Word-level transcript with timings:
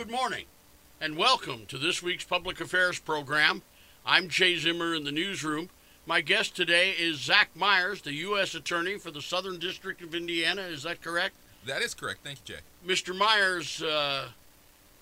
Good 0.00 0.10
morning, 0.10 0.46
and 0.98 1.18
welcome 1.18 1.66
to 1.66 1.76
this 1.76 2.02
week's 2.02 2.24
Public 2.24 2.58
Affairs 2.58 2.98
program. 2.98 3.60
I'm 4.06 4.30
Jay 4.30 4.56
Zimmer 4.56 4.94
in 4.94 5.04
the 5.04 5.12
newsroom. 5.12 5.68
My 6.06 6.22
guest 6.22 6.56
today 6.56 6.92
is 6.98 7.18
Zach 7.18 7.50
Myers, 7.54 8.00
the 8.00 8.14
U.S. 8.14 8.54
Attorney 8.54 8.96
for 8.96 9.10
the 9.10 9.20
Southern 9.20 9.58
District 9.58 10.00
of 10.00 10.14
Indiana. 10.14 10.62
Is 10.62 10.84
that 10.84 11.02
correct? 11.02 11.34
That 11.66 11.82
is 11.82 11.92
correct. 11.92 12.20
Thank 12.24 12.38
you, 12.48 12.54
Jay. 12.54 12.60
Mr. 12.86 13.14
Myers, 13.14 13.82
uh, 13.82 14.28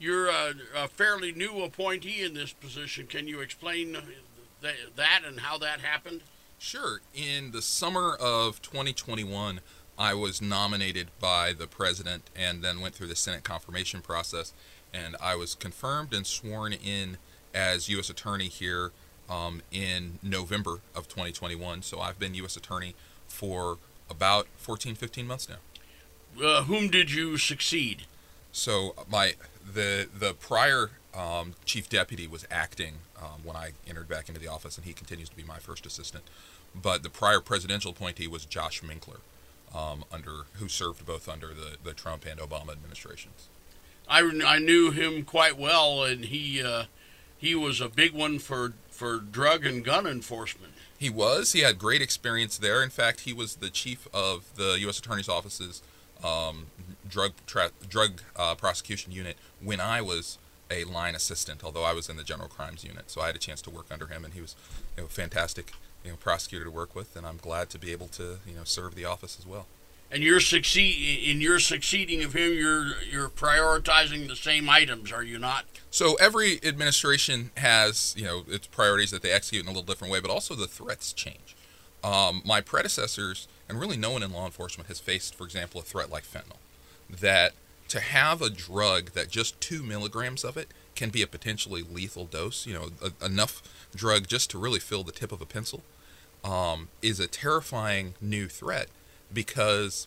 you're 0.00 0.26
a, 0.26 0.54
a, 0.74 0.88
fairly 0.88 1.30
new 1.30 1.62
appointee 1.62 2.24
in 2.24 2.34
this 2.34 2.52
position. 2.52 3.06
Can 3.06 3.28
you 3.28 3.38
explain 3.38 3.96
th- 4.62 4.90
that 4.96 5.22
and 5.24 5.38
how 5.38 5.58
that 5.58 5.78
happened? 5.78 6.22
Sure. 6.58 7.02
In 7.14 7.52
the 7.52 7.62
summer 7.62 8.16
of 8.16 8.60
2021, 8.62 9.60
I 9.98 10.14
was 10.14 10.40
nominated 10.40 11.08
by 11.18 11.52
the 11.52 11.66
president 11.66 12.30
and 12.36 12.62
then 12.62 12.80
went 12.80 12.94
through 12.94 13.08
the 13.08 13.16
Senate 13.16 13.42
confirmation 13.42 14.00
process, 14.00 14.52
and 14.92 15.16
I 15.20 15.34
was 15.36 15.54
confirmed 15.54 16.14
and 16.14 16.26
sworn 16.26 16.72
in 16.72 17.18
as 17.54 17.88
U.S. 17.88 18.10
Attorney 18.10 18.48
here 18.48 18.92
um, 19.28 19.62
in 19.70 20.18
November 20.22 20.80
of 20.94 21.08
2021. 21.08 21.82
So 21.82 22.00
I've 22.00 22.18
been 22.18 22.34
U.S. 22.34 22.56
Attorney 22.56 22.94
for 23.26 23.78
about 24.10 24.46
14, 24.56 24.94
15 24.94 25.26
months 25.26 25.48
now. 25.48 26.44
Uh, 26.44 26.64
whom 26.64 26.88
did 26.88 27.12
you 27.12 27.36
succeed? 27.36 28.02
So 28.52 28.94
my 29.10 29.34
the 29.74 30.08
the 30.16 30.34
prior 30.34 30.90
um, 31.14 31.54
chief 31.64 31.88
deputy 31.88 32.26
was 32.26 32.46
acting 32.50 32.94
um, 33.20 33.40
when 33.44 33.56
I 33.56 33.72
entered 33.86 34.08
back 34.08 34.28
into 34.28 34.40
the 34.40 34.48
office, 34.48 34.76
and 34.76 34.86
he 34.86 34.92
continues 34.92 35.28
to 35.28 35.36
be 35.36 35.42
my 35.42 35.58
first 35.58 35.84
assistant. 35.86 36.24
But 36.74 37.02
the 37.02 37.10
prior 37.10 37.40
presidential 37.40 37.90
appointee 37.90 38.28
was 38.28 38.44
Josh 38.44 38.82
Minkler, 38.82 39.20
um, 39.74 40.04
under 40.12 40.44
who 40.54 40.68
served 40.68 41.04
both 41.06 41.28
under 41.28 41.48
the, 41.48 41.76
the 41.82 41.92
Trump 41.92 42.24
and 42.26 42.38
Obama 42.38 42.72
administrations. 42.72 43.48
I, 44.08 44.20
I 44.46 44.58
knew 44.58 44.90
him 44.90 45.24
quite 45.24 45.58
well, 45.58 46.04
and 46.04 46.26
he 46.26 46.62
uh, 46.62 46.84
he 47.36 47.54
was 47.54 47.80
a 47.80 47.88
big 47.88 48.12
one 48.12 48.38
for 48.38 48.72
for 48.90 49.18
drug 49.18 49.64
and 49.64 49.84
gun 49.84 50.06
enforcement. 50.06 50.72
He 50.98 51.10
was. 51.10 51.52
He 51.52 51.60
had 51.60 51.78
great 51.78 52.02
experience 52.02 52.58
there. 52.58 52.82
In 52.82 52.90
fact, 52.90 53.20
he 53.20 53.32
was 53.32 53.56
the 53.56 53.70
chief 53.70 54.08
of 54.12 54.56
the 54.56 54.78
U.S. 54.80 54.98
Attorney's 54.98 55.28
Office's 55.28 55.80
um, 56.24 56.66
drug 57.08 57.32
tra- 57.46 57.70
drug 57.88 58.22
uh, 58.34 58.54
prosecution 58.56 59.12
unit 59.12 59.36
when 59.62 59.80
I 59.80 60.00
was 60.00 60.38
a 60.70 60.84
line 60.84 61.14
assistant, 61.14 61.62
although 61.62 61.84
I 61.84 61.92
was 61.92 62.08
in 62.08 62.16
the 62.16 62.24
general 62.24 62.48
crimes 62.48 62.84
unit. 62.84 63.10
So 63.10 63.20
I 63.20 63.26
had 63.26 63.36
a 63.36 63.38
chance 63.38 63.62
to 63.62 63.70
work 63.70 63.86
under 63.90 64.06
him, 64.08 64.24
and 64.24 64.34
he 64.34 64.40
was 64.40 64.56
you 64.96 65.04
know, 65.04 65.08
fantastic 65.08 65.72
you 66.04 66.10
know, 66.10 66.16
prosecutor 66.16 66.64
to 66.64 66.70
work 66.70 66.94
with, 66.94 67.16
and 67.16 67.26
I'm 67.26 67.38
glad 67.38 67.70
to 67.70 67.78
be 67.78 67.92
able 67.92 68.08
to 68.08 68.38
you 68.46 68.54
know 68.54 68.64
serve 68.64 68.94
the 68.94 69.04
office 69.04 69.36
as 69.38 69.46
well. 69.46 69.66
And 70.10 70.22
you're 70.22 70.40
succeed 70.40 71.28
in 71.28 71.40
your 71.40 71.58
succeeding 71.58 72.24
of 72.24 72.32
him. 72.32 72.54
You're 72.54 73.02
you're 73.02 73.28
prioritizing 73.28 74.26
the 74.26 74.36
same 74.36 74.68
items, 74.70 75.12
are 75.12 75.22
you 75.22 75.38
not? 75.38 75.66
So 75.90 76.14
every 76.14 76.60
administration 76.64 77.50
has 77.56 78.14
you 78.16 78.24
know 78.24 78.44
its 78.48 78.66
priorities 78.66 79.10
that 79.10 79.22
they 79.22 79.30
execute 79.30 79.64
in 79.64 79.68
a 79.68 79.72
little 79.72 79.86
different 79.86 80.12
way, 80.12 80.20
but 80.20 80.30
also 80.30 80.54
the 80.54 80.66
threats 80.66 81.12
change. 81.12 81.56
Um, 82.02 82.42
my 82.44 82.60
predecessors, 82.60 83.48
and 83.68 83.80
really 83.80 83.96
no 83.96 84.12
one 84.12 84.22
in 84.22 84.32
law 84.32 84.46
enforcement 84.46 84.88
has 84.88 85.00
faced, 85.00 85.34
for 85.34 85.44
example, 85.44 85.80
a 85.80 85.84
threat 85.84 86.10
like 86.10 86.24
fentanyl. 86.24 86.58
That 87.10 87.52
to 87.88 88.00
have 88.00 88.40
a 88.40 88.50
drug 88.50 89.12
that 89.12 89.30
just 89.30 89.60
two 89.60 89.82
milligrams 89.82 90.44
of 90.44 90.56
it 90.56 90.68
can 90.94 91.10
be 91.10 91.22
a 91.22 91.26
potentially 91.26 91.82
lethal 91.82 92.24
dose, 92.26 92.66
you 92.66 92.74
know, 92.74 92.90
a, 93.02 93.24
enough 93.24 93.62
drug 93.94 94.26
just 94.26 94.50
to 94.50 94.58
really 94.58 94.78
fill 94.78 95.02
the 95.02 95.12
tip 95.12 95.32
of 95.32 95.40
a 95.40 95.46
pencil, 95.46 95.82
um, 96.44 96.88
is 97.02 97.18
a 97.18 97.26
terrifying 97.26 98.14
new 98.20 98.46
threat 98.48 98.88
because 99.32 100.06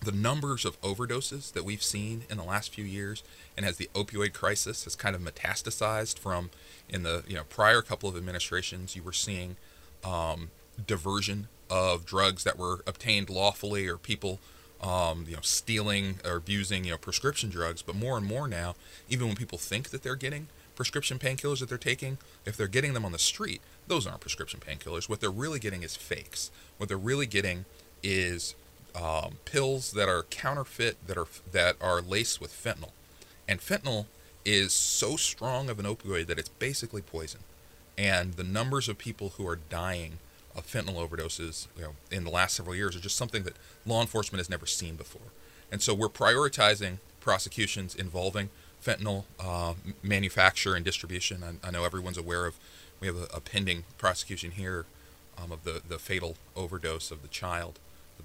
the 0.00 0.12
numbers 0.12 0.64
of 0.64 0.80
overdoses 0.80 1.52
that 1.52 1.64
we've 1.64 1.82
seen 1.82 2.22
in 2.30 2.36
the 2.36 2.44
last 2.44 2.72
few 2.72 2.84
years 2.84 3.22
and 3.56 3.66
as 3.66 3.78
the 3.78 3.90
opioid 3.94 4.32
crisis 4.32 4.84
has 4.84 4.94
kind 4.94 5.16
of 5.16 5.22
metastasized 5.22 6.18
from 6.18 6.50
in 6.88 7.02
the 7.02 7.24
you 7.26 7.34
know 7.34 7.42
prior 7.48 7.82
couple 7.82 8.08
of 8.08 8.16
administrations 8.16 8.94
you 8.94 9.02
were 9.02 9.12
seeing 9.12 9.56
um, 10.04 10.50
diversion 10.86 11.48
of 11.70 12.04
drugs 12.06 12.44
that 12.44 12.58
were 12.58 12.80
obtained 12.86 13.28
lawfully 13.28 13.88
or 13.88 13.96
people 13.96 14.38
um, 14.80 15.24
you 15.28 15.34
know 15.34 15.42
stealing 15.42 16.20
or 16.24 16.36
abusing 16.36 16.84
you 16.84 16.92
know 16.92 16.98
prescription 16.98 17.50
drugs. 17.50 17.82
But 17.82 17.96
more 17.96 18.16
and 18.16 18.26
more 18.26 18.46
now 18.46 18.74
even 19.08 19.26
when 19.26 19.36
people 19.36 19.58
think 19.58 19.90
that 19.90 20.02
they're 20.02 20.16
getting 20.16 20.46
prescription 20.76 21.18
painkillers 21.18 21.58
that 21.58 21.68
they're 21.68 21.76
taking 21.76 22.18
if 22.46 22.56
they're 22.56 22.68
getting 22.68 22.92
them 22.92 23.04
on 23.04 23.10
the 23.10 23.18
street 23.18 23.60
those 23.88 24.06
aren't 24.06 24.20
prescription 24.20 24.60
painkillers. 24.60 25.08
What 25.08 25.20
they're 25.20 25.30
really 25.30 25.58
getting 25.58 25.82
is 25.82 25.96
fakes. 25.96 26.50
What 26.76 26.88
they're 26.88 26.98
really 26.98 27.26
getting 27.26 27.64
is 28.02 28.54
um, 28.94 29.38
pills 29.44 29.92
that 29.92 30.08
are 30.08 30.24
counterfeit 30.24 30.96
that 31.06 31.16
are 31.16 31.26
that 31.52 31.76
are 31.80 32.00
laced 32.00 32.40
with 32.40 32.52
fentanyl, 32.52 32.90
and 33.46 33.60
fentanyl 33.60 34.06
is 34.44 34.72
so 34.72 35.16
strong 35.16 35.68
of 35.68 35.78
an 35.78 35.84
opioid 35.84 36.26
that 36.26 36.38
it's 36.38 36.48
basically 36.48 37.02
poison. 37.02 37.40
And 37.96 38.34
the 38.34 38.44
numbers 38.44 38.88
of 38.88 38.96
people 38.96 39.30
who 39.30 39.46
are 39.46 39.56
dying 39.56 40.18
of 40.56 40.66
fentanyl 40.66 41.06
overdoses, 41.06 41.66
you 41.76 41.82
know, 41.82 41.92
in 42.10 42.24
the 42.24 42.30
last 42.30 42.56
several 42.56 42.74
years 42.74 42.96
are 42.96 43.00
just 43.00 43.16
something 43.16 43.42
that 43.42 43.56
law 43.84 44.00
enforcement 44.00 44.38
has 44.38 44.48
never 44.48 44.66
seen 44.66 44.96
before. 44.96 45.32
And 45.70 45.82
so 45.82 45.94
we're 45.94 46.08
prioritizing 46.08 46.98
prosecutions 47.20 47.94
involving 47.94 48.48
fentanyl 48.84 49.24
uh, 49.40 49.74
manufacture 50.02 50.74
and 50.74 50.84
distribution. 50.84 51.42
I, 51.42 51.68
I, 51.68 51.70
know 51.70 51.84
everyone's 51.84 52.16
aware 52.16 52.46
of. 52.46 52.56
We 53.00 53.06
have 53.06 53.16
a, 53.16 53.26
a 53.34 53.40
pending 53.40 53.84
prosecution 53.98 54.52
here 54.52 54.86
um, 55.36 55.52
of 55.52 55.64
the, 55.64 55.82
the 55.86 55.98
fatal 55.98 56.36
overdose 56.56 57.10
of 57.10 57.22
the 57.22 57.28
child, 57.28 57.78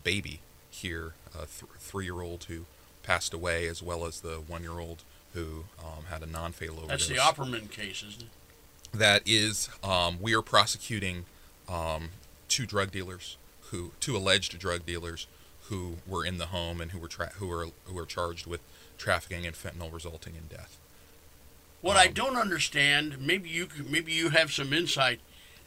baby 0.04 0.40
here, 0.70 1.14
a 1.34 1.46
th- 1.46 1.72
three 1.80 2.06
year 2.06 2.22
old 2.22 2.46
who 2.46 2.66
passed 3.04 3.34
away, 3.34 3.68
as 3.68 3.82
well 3.82 4.06
as 4.06 4.22
the 4.22 4.42
one 4.48 4.64
year 4.64 4.80
old 4.80 5.04
who 5.34 5.66
um, 5.80 6.06
had 6.10 6.22
a 6.22 6.26
non 6.26 6.52
fatal 6.52 6.78
overdose. 6.78 7.08
That's 7.08 7.36
the 7.36 7.44
Opperman 7.44 7.70
case, 7.70 8.04
isn't 8.08 8.24
it? 8.24 8.98
That 8.98 9.24
is, 9.26 9.70
um, 9.84 10.18
we 10.22 10.36
are 10.36 10.44
prosecuting 10.44 11.26
um, 11.68 12.10
two 12.48 12.66
drug 12.66 12.92
dealers 12.92 13.38
who, 13.72 13.92
two 14.00 14.16
alleged 14.16 14.58
drug 14.60 14.86
dealers 14.86 15.28
who 15.70 15.96
were 16.06 16.26
in 16.26 16.38
the 16.38 16.48
home 16.48 16.82
and 16.82 16.92
who 16.92 17.00
were 17.00 17.08
tra- 17.08 17.32
who 17.38 17.48
were 17.48 17.68
who 17.86 17.94
were 17.94 18.06
charged 18.06 18.46
with 18.46 18.62
trafficking 18.98 19.46
and 19.46 19.56
fentanyl 19.56 19.92
resulting 19.92 20.36
in 20.36 20.56
death. 20.56 20.78
What 21.82 21.98
I 21.98 22.08
um, 22.08 22.14
don't 22.14 22.38
understand, 22.38 23.20
maybe 23.20 23.50
you 23.50 23.68
maybe 23.90 24.12
you 24.12 24.30
have 24.30 24.52
some 24.52 24.74
insight. 24.74 25.20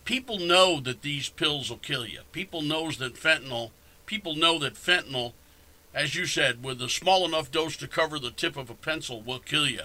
People 0.04 0.38
know 0.38 0.78
that 0.80 1.02
these 1.02 1.28
pills 1.28 1.68
will 1.68 1.78
kill 1.78 2.06
you. 2.06 2.20
People 2.30 2.62
knows 2.62 2.98
that 2.98 3.14
fentanyl 3.14 3.70
people 4.06 4.34
know 4.34 4.58
that 4.60 4.74
fentanyl, 4.74 5.32
as 5.94 6.14
you 6.14 6.26
said, 6.26 6.62
with 6.64 6.80
a 6.80 6.88
small 6.88 7.24
enough 7.24 7.50
dose 7.50 7.76
to 7.78 7.88
cover 7.88 8.18
the 8.18 8.30
tip 8.30 8.56
of 8.56 8.70
a 8.70 8.74
pencil, 8.74 9.20
will 9.20 9.38
kill 9.38 9.68
you. 9.68 9.82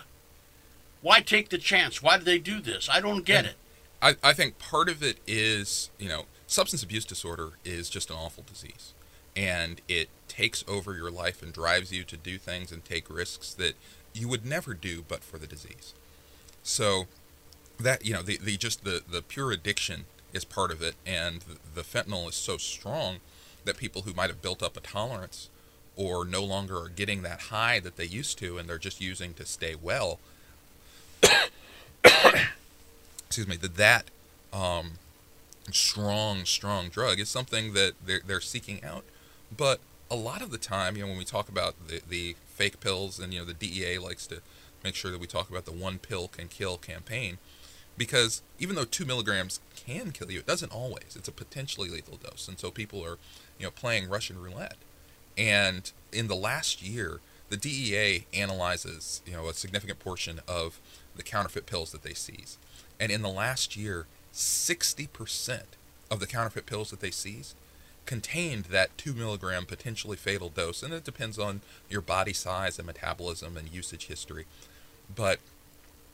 Why 1.01 1.19
take 1.19 1.49
the 1.49 1.57
chance? 1.57 2.01
Why 2.01 2.17
do 2.17 2.23
they 2.23 2.39
do 2.39 2.61
this? 2.61 2.87
I 2.89 3.01
don't 3.01 3.25
get 3.25 3.39
and 3.39 3.47
it. 3.47 3.55
I, 4.01 4.15
I 4.29 4.33
think 4.33 4.57
part 4.59 4.89
of 4.89 5.03
it 5.03 5.17
is, 5.27 5.89
you 5.99 6.09
know, 6.09 6.25
substance 6.47 6.83
abuse 6.83 7.05
disorder 7.05 7.51
is 7.63 7.89
just 7.89 8.09
an 8.09 8.15
awful 8.15 8.43
disease. 8.47 8.93
And 9.35 9.81
it 9.87 10.09
takes 10.27 10.63
over 10.67 10.95
your 10.95 11.11
life 11.11 11.41
and 11.41 11.53
drives 11.53 11.91
you 11.91 12.03
to 12.03 12.17
do 12.17 12.37
things 12.37 12.71
and 12.71 12.83
take 12.83 13.09
risks 13.09 13.53
that 13.53 13.75
you 14.13 14.27
would 14.27 14.45
never 14.45 14.73
do 14.73 15.03
but 15.07 15.23
for 15.23 15.37
the 15.37 15.47
disease. 15.47 15.93
So 16.63 17.05
that, 17.79 18.05
you 18.05 18.13
know, 18.13 18.21
the, 18.21 18.37
the 18.37 18.57
just 18.57 18.83
the, 18.83 19.01
the 19.09 19.21
pure 19.21 19.51
addiction 19.51 20.05
is 20.33 20.43
part 20.43 20.71
of 20.71 20.81
it. 20.81 20.95
And 21.05 21.41
the, 21.41 21.57
the 21.75 21.81
fentanyl 21.81 22.29
is 22.29 22.35
so 22.35 22.57
strong 22.57 23.19
that 23.65 23.77
people 23.77 24.03
who 24.03 24.13
might 24.13 24.29
have 24.29 24.41
built 24.41 24.63
up 24.63 24.75
a 24.77 24.81
tolerance 24.81 25.49
or 25.95 26.25
no 26.25 26.43
longer 26.43 26.77
are 26.77 26.89
getting 26.89 27.21
that 27.21 27.41
high 27.41 27.79
that 27.79 27.97
they 27.97 28.05
used 28.05 28.37
to 28.39 28.57
and 28.57 28.67
they're 28.67 28.77
just 28.77 29.01
using 29.01 29.33
to 29.33 29.45
stay 29.45 29.75
well 29.75 30.19
excuse 33.27 33.47
me 33.47 33.55
that 33.55 33.75
that 33.75 34.05
um, 34.53 34.93
strong 35.71 36.45
strong 36.45 36.89
drug 36.89 37.19
is 37.19 37.29
something 37.29 37.73
that 37.73 37.93
they're, 38.05 38.21
they're 38.25 38.41
seeking 38.41 38.83
out. 38.83 39.03
But 39.55 39.79
a 40.09 40.15
lot 40.15 40.41
of 40.41 40.51
the 40.51 40.57
time 40.57 40.95
you 40.95 41.03
know 41.03 41.09
when 41.09 41.17
we 41.17 41.23
talk 41.23 41.49
about 41.49 41.75
the, 41.87 42.01
the 42.07 42.35
fake 42.47 42.79
pills 42.79 43.19
and 43.19 43.33
you 43.33 43.39
know 43.39 43.45
the 43.45 43.53
DEA 43.53 43.97
likes 43.97 44.27
to 44.27 44.41
make 44.83 44.95
sure 44.95 45.11
that 45.11 45.19
we 45.19 45.27
talk 45.27 45.49
about 45.49 45.65
the 45.65 45.71
one 45.71 45.99
pill 45.99 46.27
can 46.27 46.47
kill 46.47 46.77
campaign 46.77 47.37
because 47.97 48.41
even 48.59 48.75
though 48.75 48.85
two 48.85 49.05
milligrams 49.05 49.59
can 49.75 50.11
kill 50.11 50.31
you, 50.31 50.39
it 50.39 50.47
doesn't 50.47 50.71
always. 50.71 51.15
It's 51.15 51.27
a 51.27 51.31
potentially 51.31 51.89
lethal 51.89 52.17
dose, 52.17 52.47
and 52.47 52.59
so 52.59 52.71
people 52.71 53.03
are, 53.03 53.17
you 53.59 53.65
know, 53.65 53.71
playing 53.71 54.09
Russian 54.09 54.41
roulette. 54.41 54.77
And 55.37 55.91
in 56.11 56.27
the 56.27 56.35
last 56.35 56.81
year, 56.81 57.19
the 57.49 57.57
DEA 57.57 58.25
analyzes, 58.33 59.21
you 59.25 59.33
know, 59.33 59.47
a 59.47 59.53
significant 59.53 59.99
portion 59.99 60.39
of 60.47 60.79
the 61.15 61.23
counterfeit 61.23 61.65
pills 61.65 61.91
that 61.91 62.03
they 62.03 62.13
seize, 62.13 62.57
and 62.99 63.11
in 63.11 63.21
the 63.21 63.29
last 63.29 63.75
year, 63.75 64.05
60% 64.33 65.61
of 66.09 66.19
the 66.19 66.27
counterfeit 66.27 66.65
pills 66.65 66.91
that 66.91 66.99
they 66.99 67.11
seized 67.11 67.55
contained 68.05 68.65
that 68.65 68.97
two 68.97 69.13
milligram 69.13 69.65
potentially 69.65 70.17
fatal 70.17 70.49
dose, 70.49 70.83
and 70.83 70.93
it 70.93 71.03
depends 71.03 71.37
on 71.37 71.61
your 71.89 72.01
body 72.01 72.33
size 72.33 72.77
and 72.77 72.85
metabolism 72.85 73.57
and 73.57 73.69
usage 73.69 74.07
history. 74.07 74.45
But 75.13 75.39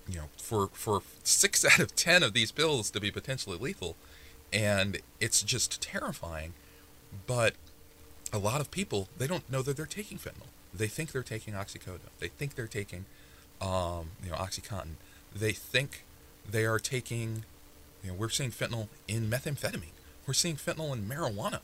you 0.10 0.18
know, 0.18 0.30
for 0.38 0.68
for 0.74 1.02
six 1.24 1.66
out 1.72 1.80
of 1.80 1.96
ten 1.96 2.24
of 2.24 2.34
these 2.34 2.52
pills 2.52 2.90
to 2.92 3.00
be 3.00 3.12
potentially 3.12 3.58
lethal, 3.58 3.96
and 4.52 5.00
it's 5.20 5.42
just 5.44 5.82
terrifying. 5.82 6.54
But 7.26 7.54
a 8.34 8.38
lot 8.38 8.60
of 8.62 8.72
people 8.72 9.08
they 9.18 9.28
don't 9.28 9.50
know 9.52 9.62
that 9.62 9.78
they're 9.78 9.86
taking 9.86 10.18
fentanyl. 10.18 10.48
They 10.74 10.88
think 10.88 11.12
they're 11.12 11.24
taking 11.24 11.54
oxycodone. 11.54 12.00
They 12.20 12.28
think 12.28 12.56
they're 12.56 12.68
taking 12.68 13.06
um, 13.62 14.12
you 14.24 14.32
know, 14.32 14.36
OxyContin, 14.36 14.96
they 15.36 15.52
think 15.52 16.04
they 16.50 16.66
are 16.66 16.80
taking, 16.80 17.44
you 18.04 18.12
know, 18.12 18.16
we're 18.16 18.30
seeing 18.30 18.52
fentanyl 18.52 18.88
in 19.08 19.30
methamphetamine. 19.30 19.94
We're 20.26 20.34
seeing 20.34 20.56
fentanyl 20.56 20.94
in 20.94 21.08
marijuana. 21.08 21.60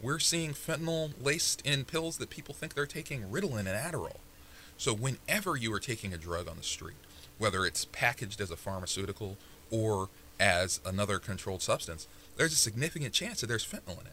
We're 0.00 0.18
seeing 0.18 0.52
fentanyl 0.52 1.12
laced 1.22 1.60
in 1.62 1.84
pills 1.84 2.18
that 2.18 2.30
people 2.30 2.54
think 2.54 2.74
they're 2.74 2.86
taking 2.86 3.22
Ritalin 3.24 3.60
and 3.60 3.68
Adderall. 3.68 4.18
So 4.76 4.94
whenever 4.94 5.56
you 5.56 5.72
are 5.72 5.80
taking 5.80 6.12
a 6.12 6.18
drug 6.18 6.48
on 6.48 6.56
the 6.56 6.62
street, 6.62 6.96
whether 7.38 7.64
it's 7.64 7.84
packaged 7.86 8.40
as 8.40 8.50
a 8.50 8.56
pharmaceutical 8.56 9.36
or 9.70 10.08
as 10.40 10.80
another 10.84 11.18
controlled 11.18 11.62
substance, 11.62 12.06
there's 12.36 12.52
a 12.52 12.56
significant 12.56 13.12
chance 13.12 13.40
that 13.40 13.46
there's 13.46 13.66
fentanyl 13.66 14.00
in 14.00 14.06
it. 14.06 14.12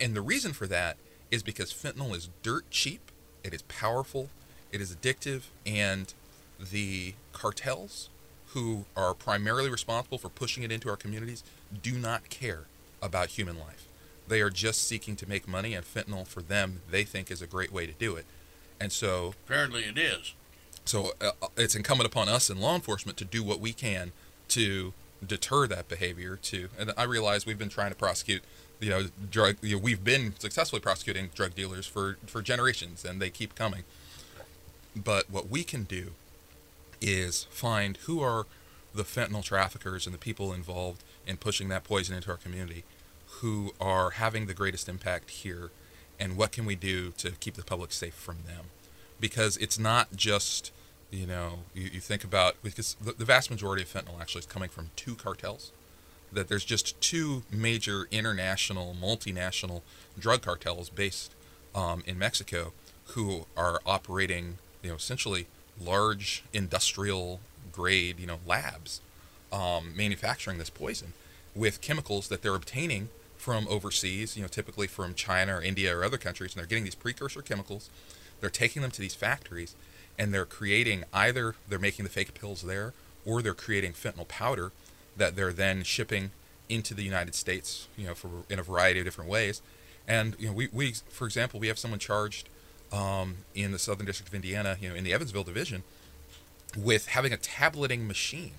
And 0.00 0.14
the 0.14 0.22
reason 0.22 0.52
for 0.52 0.66
that 0.66 0.96
is 1.30 1.42
because 1.42 1.72
fentanyl 1.72 2.14
is 2.14 2.28
dirt 2.42 2.70
cheap, 2.70 3.10
it 3.42 3.52
is 3.52 3.62
powerful, 3.62 4.30
it 4.72 4.80
is 4.80 4.94
addictive, 4.94 5.42
and 5.66 6.12
the 6.58 7.14
cartels 7.32 8.08
who 8.48 8.84
are 8.96 9.14
primarily 9.14 9.70
responsible 9.70 10.18
for 10.18 10.28
pushing 10.28 10.62
it 10.62 10.72
into 10.72 10.88
our 10.88 10.96
communities 10.96 11.44
do 11.82 11.98
not 11.98 12.28
care 12.30 12.64
about 13.02 13.30
human 13.30 13.58
life. 13.58 13.86
They 14.26 14.40
are 14.40 14.50
just 14.50 14.86
seeking 14.86 15.16
to 15.16 15.28
make 15.28 15.48
money, 15.48 15.74
and 15.74 15.84
fentanyl 15.84 16.26
for 16.26 16.42
them, 16.42 16.80
they 16.90 17.04
think, 17.04 17.30
is 17.30 17.42
a 17.42 17.46
great 17.46 17.72
way 17.72 17.86
to 17.86 17.92
do 17.92 18.16
it. 18.16 18.26
And 18.80 18.92
so, 18.92 19.34
apparently, 19.46 19.84
it 19.84 19.98
is. 19.98 20.34
So, 20.88 21.12
uh, 21.20 21.32
it's 21.56 21.74
incumbent 21.74 22.06
upon 22.06 22.28
us 22.28 22.48
in 22.48 22.60
law 22.60 22.74
enforcement 22.74 23.18
to 23.18 23.24
do 23.24 23.42
what 23.44 23.60
we 23.60 23.72
can 23.72 24.12
to 24.48 24.94
deter 25.24 25.66
that 25.66 25.88
behavior. 25.88 26.38
To, 26.42 26.68
and 26.78 26.92
I 26.96 27.02
realize 27.04 27.44
we've 27.44 27.58
been 27.58 27.68
trying 27.68 27.90
to 27.90 27.96
prosecute 27.96 28.42
you 28.80 28.90
know, 28.90 29.06
drug. 29.30 29.56
You 29.62 29.76
know, 29.76 29.82
we've 29.82 30.02
been 30.02 30.34
successfully 30.38 30.80
prosecuting 30.80 31.30
drug 31.34 31.54
dealers 31.54 31.86
for 31.86 32.18
for 32.26 32.42
generations, 32.42 33.04
and 33.04 33.20
they 33.20 33.30
keep 33.30 33.54
coming. 33.54 33.84
But 34.94 35.30
what 35.30 35.48
we 35.48 35.64
can 35.64 35.84
do 35.84 36.12
is 37.00 37.44
find 37.50 37.96
who 37.98 38.20
are 38.20 38.46
the 38.94 39.04
fentanyl 39.04 39.44
traffickers 39.44 40.06
and 40.06 40.14
the 40.14 40.18
people 40.18 40.52
involved 40.52 41.04
in 41.26 41.36
pushing 41.36 41.68
that 41.68 41.84
poison 41.84 42.16
into 42.16 42.30
our 42.30 42.36
community, 42.36 42.84
who 43.40 43.72
are 43.80 44.10
having 44.10 44.46
the 44.46 44.54
greatest 44.54 44.88
impact 44.88 45.30
here, 45.30 45.70
and 46.18 46.36
what 46.36 46.52
can 46.52 46.64
we 46.64 46.74
do 46.74 47.10
to 47.18 47.32
keep 47.32 47.54
the 47.54 47.62
public 47.62 47.92
safe 47.92 48.14
from 48.14 48.38
them? 48.46 48.66
Because 49.20 49.56
it's 49.56 49.78
not 49.78 50.14
just 50.14 50.72
you 51.10 51.26
know 51.26 51.60
you, 51.74 51.90
you 51.94 52.00
think 52.00 52.22
about 52.24 52.56
because 52.62 52.96
the, 53.00 53.12
the 53.12 53.24
vast 53.24 53.50
majority 53.50 53.82
of 53.82 53.92
fentanyl 53.92 54.20
actually 54.20 54.40
is 54.40 54.46
coming 54.46 54.68
from 54.68 54.90
two 54.96 55.14
cartels 55.14 55.72
that 56.32 56.48
there's 56.48 56.64
just 56.64 57.00
two 57.00 57.42
major 57.50 58.06
international, 58.10 58.94
multinational 59.00 59.82
drug 60.18 60.42
cartels 60.42 60.90
based 60.90 61.34
um, 61.74 62.02
in 62.06 62.18
Mexico 62.18 62.72
who 63.08 63.46
are 63.56 63.80
operating, 63.86 64.58
you 64.82 64.90
know, 64.90 64.96
essentially 64.96 65.46
large 65.80 66.44
industrial 66.52 67.40
grade, 67.72 68.18
you 68.18 68.26
know, 68.26 68.40
labs 68.46 69.00
um, 69.52 69.96
manufacturing 69.96 70.58
this 70.58 70.70
poison 70.70 71.12
with 71.54 71.80
chemicals 71.80 72.28
that 72.28 72.42
they're 72.42 72.54
obtaining 72.54 73.08
from 73.36 73.66
overseas, 73.68 74.36
you 74.36 74.42
know, 74.42 74.48
typically 74.48 74.86
from 74.86 75.14
China 75.14 75.56
or 75.56 75.62
India 75.62 75.96
or 75.96 76.04
other 76.04 76.18
countries, 76.18 76.52
and 76.52 76.60
they're 76.60 76.66
getting 76.66 76.84
these 76.84 76.94
precursor 76.94 77.40
chemicals. 77.40 77.88
They're 78.40 78.50
taking 78.50 78.82
them 78.82 78.90
to 78.92 79.00
these 79.00 79.14
factories, 79.14 79.74
and 80.18 80.32
they're 80.32 80.44
creating 80.44 81.04
either 81.12 81.54
they're 81.68 81.78
making 81.78 82.04
the 82.04 82.10
fake 82.10 82.34
pills 82.34 82.62
there, 82.62 82.92
or 83.24 83.42
they're 83.42 83.54
creating 83.54 83.92
fentanyl 83.92 84.28
powder 84.28 84.72
that 85.16 85.36
they're 85.36 85.52
then 85.52 85.82
shipping 85.82 86.30
into 86.68 86.94
the 86.94 87.02
United 87.02 87.34
States, 87.34 87.88
you 87.96 88.06
know, 88.06 88.14
for 88.14 88.28
in 88.48 88.58
a 88.58 88.62
variety 88.62 89.00
of 89.00 89.06
different 89.06 89.30
ways. 89.30 89.62
And 90.06 90.36
you 90.38 90.48
know, 90.48 90.52
we, 90.52 90.68
we 90.72 90.94
for 91.08 91.26
example, 91.26 91.60
we 91.60 91.68
have 91.68 91.78
someone 91.78 91.98
charged 91.98 92.48
um, 92.92 93.38
in 93.54 93.72
the 93.72 93.78
Southern 93.78 94.06
District 94.06 94.28
of 94.28 94.34
Indiana, 94.34 94.76
you 94.80 94.88
know, 94.88 94.94
in 94.94 95.04
the 95.04 95.12
Evansville 95.12 95.44
division, 95.44 95.82
with 96.76 97.08
having 97.08 97.32
a 97.32 97.36
tableting 97.36 98.06
machine. 98.06 98.52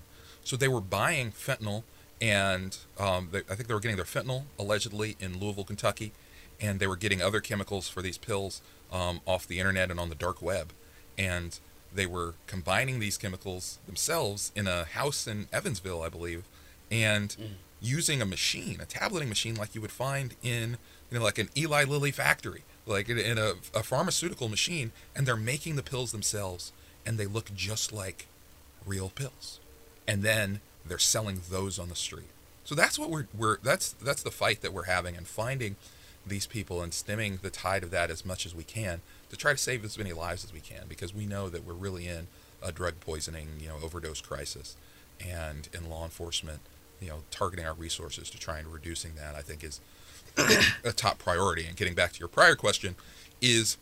So 0.43 0.55
they 0.55 0.67
were 0.67 0.81
buying 0.81 1.31
fentanyl, 1.31 1.83
and 2.21 2.77
um, 2.99 3.29
they, 3.31 3.39
I 3.39 3.55
think 3.55 3.67
they 3.67 3.73
were 3.73 3.79
getting 3.79 3.97
their 3.97 4.05
fentanyl 4.05 4.43
allegedly 4.57 5.15
in 5.19 5.39
Louisville, 5.39 5.63
Kentucky, 5.63 6.11
and 6.61 6.79
they 6.79 6.88
were 6.88 6.95
getting 6.95 7.21
other 7.21 7.39
chemicals 7.39 7.88
for 7.89 8.01
these 8.01 8.17
pills 8.17 8.61
um, 8.91 9.21
off 9.25 9.47
the 9.47 9.59
internet 9.59 9.91
and 9.91 10.00
on 10.00 10.09
the 10.09 10.15
dark 10.15 10.41
web, 10.41 10.73
and 11.17 11.59
they 11.94 12.06
were 12.06 12.35
combining 12.47 13.00
these 13.00 13.17
chemicals 13.17 13.79
themselves 13.85 14.51
in 14.56 14.67
a 14.67 14.85
house 14.85 15.27
in 15.27 15.47
Evansville, 15.51 16.01
I 16.01 16.09
believe, 16.09 16.44
and 16.91 17.29
mm. 17.29 17.47
using 17.81 18.21
a 18.21 18.25
machine, 18.25 18.79
a 18.81 18.85
tableting 18.85 19.29
machine 19.29 19.56
like 19.56 19.75
you 19.75 19.81
would 19.81 19.91
find 19.91 20.35
in, 20.44 20.77
you 21.09 21.17
know, 21.17 21.23
like 21.23 21.38
an 21.38 21.50
Eli 21.57 21.83
Lilly 21.83 22.11
factory, 22.11 22.63
like 22.85 23.09
in 23.09 23.38
a, 23.38 23.53
a 23.73 23.83
pharmaceutical 23.83 24.50
machine, 24.50 24.91
and 25.15 25.25
they're 25.25 25.35
making 25.35 25.75
the 25.75 25.83
pills 25.83 26.12
themselves, 26.12 26.71
and 27.05 27.17
they 27.17 27.25
look 27.25 27.53
just 27.55 27.91
like 27.91 28.27
real 28.85 29.09
pills, 29.09 29.59
and 30.07 30.23
then 30.23 30.62
they're 30.85 30.97
selling 30.97 31.41
those 31.50 31.79
on 31.79 31.89
the 31.89 31.95
street. 31.95 32.29
So 32.63 32.75
that's 32.75 33.00
what 33.00 33.09
we're 33.09 33.27
we're 33.35 33.57
that's 33.63 33.94
that's 33.94 34.21
the 34.21 34.31
fight 34.31 34.62
that 34.62 34.73
we're 34.73 34.83
having, 34.83 35.17
and 35.17 35.27
finding 35.27 35.75
these 36.29 36.47
people 36.47 36.81
and 36.81 36.93
stemming 36.93 37.39
the 37.41 37.49
tide 37.49 37.83
of 37.83 37.91
that 37.91 38.09
as 38.09 38.25
much 38.25 38.45
as 38.45 38.55
we 38.55 38.63
can 38.63 39.01
to 39.29 39.35
try 39.35 39.51
to 39.51 39.57
save 39.57 39.83
as 39.83 39.97
many 39.97 40.13
lives 40.13 40.43
as 40.43 40.53
we 40.53 40.59
can 40.59 40.83
because 40.87 41.13
we 41.13 41.25
know 41.25 41.49
that 41.49 41.65
we're 41.65 41.73
really 41.73 42.07
in 42.07 42.27
a 42.61 42.71
drug 42.71 42.99
poisoning, 42.99 43.47
you 43.59 43.67
know, 43.67 43.77
overdose 43.83 44.21
crisis. 44.21 44.75
And 45.25 45.67
in 45.73 45.89
law 45.89 46.05
enforcement, 46.05 46.59
you 47.01 47.09
know, 47.09 47.23
targeting 47.31 47.65
our 47.65 47.73
resources 47.73 48.29
to 48.29 48.39
try 48.39 48.59
and 48.59 48.67
reducing 48.67 49.15
that, 49.15 49.35
I 49.35 49.41
think, 49.41 49.63
is 49.63 49.81
a 50.83 50.91
top 50.91 51.19
priority. 51.19 51.65
And 51.65 51.75
getting 51.75 51.93
back 51.93 52.13
to 52.13 52.19
your 52.19 52.27
prior 52.27 52.55
question, 52.55 52.95
is 53.41 53.77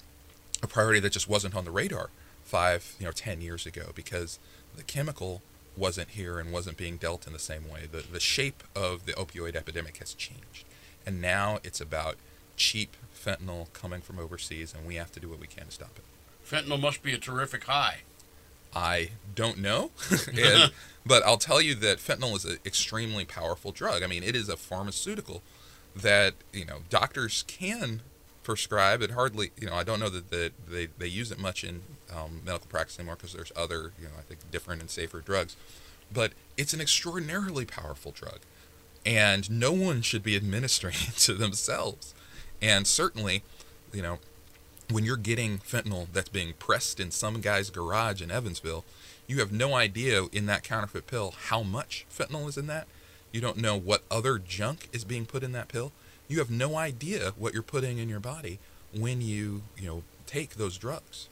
a 0.61 0.67
priority 0.67 0.99
that 0.99 1.11
just 1.11 1.29
wasn't 1.29 1.55
on 1.55 1.65
the 1.65 1.71
radar 1.71 2.09
five, 2.43 2.95
you 2.99 3.05
know, 3.05 3.11
ten 3.11 3.41
years 3.41 3.65
ago 3.65 3.91
because 3.93 4.39
the 4.75 4.83
chemical 4.83 5.41
wasn't 5.75 6.09
here 6.09 6.39
and 6.39 6.51
wasn't 6.51 6.77
being 6.77 6.97
dealt 6.97 7.27
in 7.27 7.33
the 7.33 7.39
same 7.39 7.69
way. 7.69 7.87
The 7.91 8.03
the 8.11 8.19
shape 8.19 8.63
of 8.75 9.05
the 9.05 9.13
opioid 9.13 9.55
epidemic 9.55 9.97
has 9.97 10.13
changed, 10.13 10.65
and 11.05 11.21
now 11.21 11.59
it's 11.63 11.81
about 11.81 12.15
cheap 12.57 12.97
fentanyl 13.15 13.71
coming 13.73 14.01
from 14.01 14.19
overseas, 14.19 14.73
and 14.73 14.85
we 14.85 14.95
have 14.95 15.11
to 15.13 15.19
do 15.19 15.29
what 15.29 15.39
we 15.39 15.47
can 15.47 15.65
to 15.65 15.71
stop 15.71 15.91
it. 15.95 16.03
Fentanyl 16.45 16.79
must 16.79 17.01
be 17.01 17.13
a 17.13 17.17
terrific 17.17 17.65
high. 17.65 17.99
I 18.75 19.11
don't 19.33 19.59
know, 19.59 19.91
and, 20.27 20.71
but 21.05 21.23
I'll 21.23 21.37
tell 21.37 21.61
you 21.61 21.75
that 21.75 21.99
fentanyl 21.99 22.35
is 22.35 22.45
an 22.45 22.57
extremely 22.65 23.25
powerful 23.25 23.71
drug. 23.71 24.03
I 24.03 24.07
mean, 24.07 24.23
it 24.23 24.35
is 24.35 24.49
a 24.49 24.57
pharmaceutical 24.57 25.41
that 25.95 26.33
you 26.51 26.65
know 26.65 26.79
doctors 26.89 27.43
can 27.47 28.01
prescribe. 28.47 29.01
It 29.01 29.11
hardly, 29.11 29.51
you 29.59 29.67
know, 29.67 29.73
I 29.73 29.83
don't 29.83 29.99
know 29.99 30.07
that, 30.07 30.29
that 30.29 30.53
they, 30.69 30.85
they 30.85 31.07
use 31.07 31.31
it 31.33 31.37
much 31.37 31.65
in 31.65 31.81
um, 32.15 32.41
medical 32.45 32.67
practice 32.67 32.97
anymore 32.97 33.17
because 33.17 33.33
there's 33.33 33.51
other, 33.57 33.91
you 33.99 34.05
know, 34.05 34.13
I 34.17 34.21
think 34.21 34.39
different 34.51 34.79
and 34.79 34.89
safer 34.89 35.19
drugs. 35.19 35.57
But 36.13 36.31
it's 36.55 36.73
an 36.73 36.79
extraordinarily 36.79 37.65
powerful 37.65 38.11
drug, 38.11 38.39
and 39.05 39.51
no 39.51 39.73
one 39.73 40.01
should 40.01 40.23
be 40.23 40.37
administering 40.37 40.95
it 41.09 41.17
to 41.17 41.33
themselves. 41.33 42.13
And 42.61 42.87
certainly, 42.87 43.43
you 43.93 44.01
know, 44.01 44.19
when 44.89 45.03
you're 45.03 45.17
getting 45.17 45.59
fentanyl 45.59 46.07
that's 46.11 46.29
being 46.29 46.53
pressed 46.53 46.99
in 46.99 47.11
some 47.11 47.41
guy's 47.41 47.69
garage 47.69 48.21
in 48.21 48.31
Evansville, 48.31 48.85
you 49.27 49.39
have 49.39 49.51
no 49.51 49.75
idea 49.75 50.23
in 50.31 50.45
that 50.45 50.63
counterfeit 50.63 51.07
pill 51.07 51.33
how 51.37 51.61
much 51.61 52.05
fentanyl 52.09 52.47
is 52.47 52.57
in 52.57 52.67
that. 52.67 52.87
You 53.31 53.41
don't 53.41 53.57
know 53.57 53.77
what 53.77 54.03
other 54.09 54.39
junk 54.39 54.87
is 54.93 55.03
being 55.03 55.25
put 55.25 55.43
in 55.43 55.51
that 55.51 55.67
pill. 55.67 55.91
You 56.29 56.39
have 56.39 56.49
no 56.49 56.75
idea 56.75 57.33
what 57.37 57.53
you're 57.53 57.63
putting 57.63 57.97
in 57.97 58.09
your 58.09 58.19
body 58.19 58.59
when 58.93 59.21
you, 59.21 59.63
you 59.77 59.87
know, 59.87 60.03
take 60.25 60.55
those 60.55 60.77
drugs. 60.77 61.27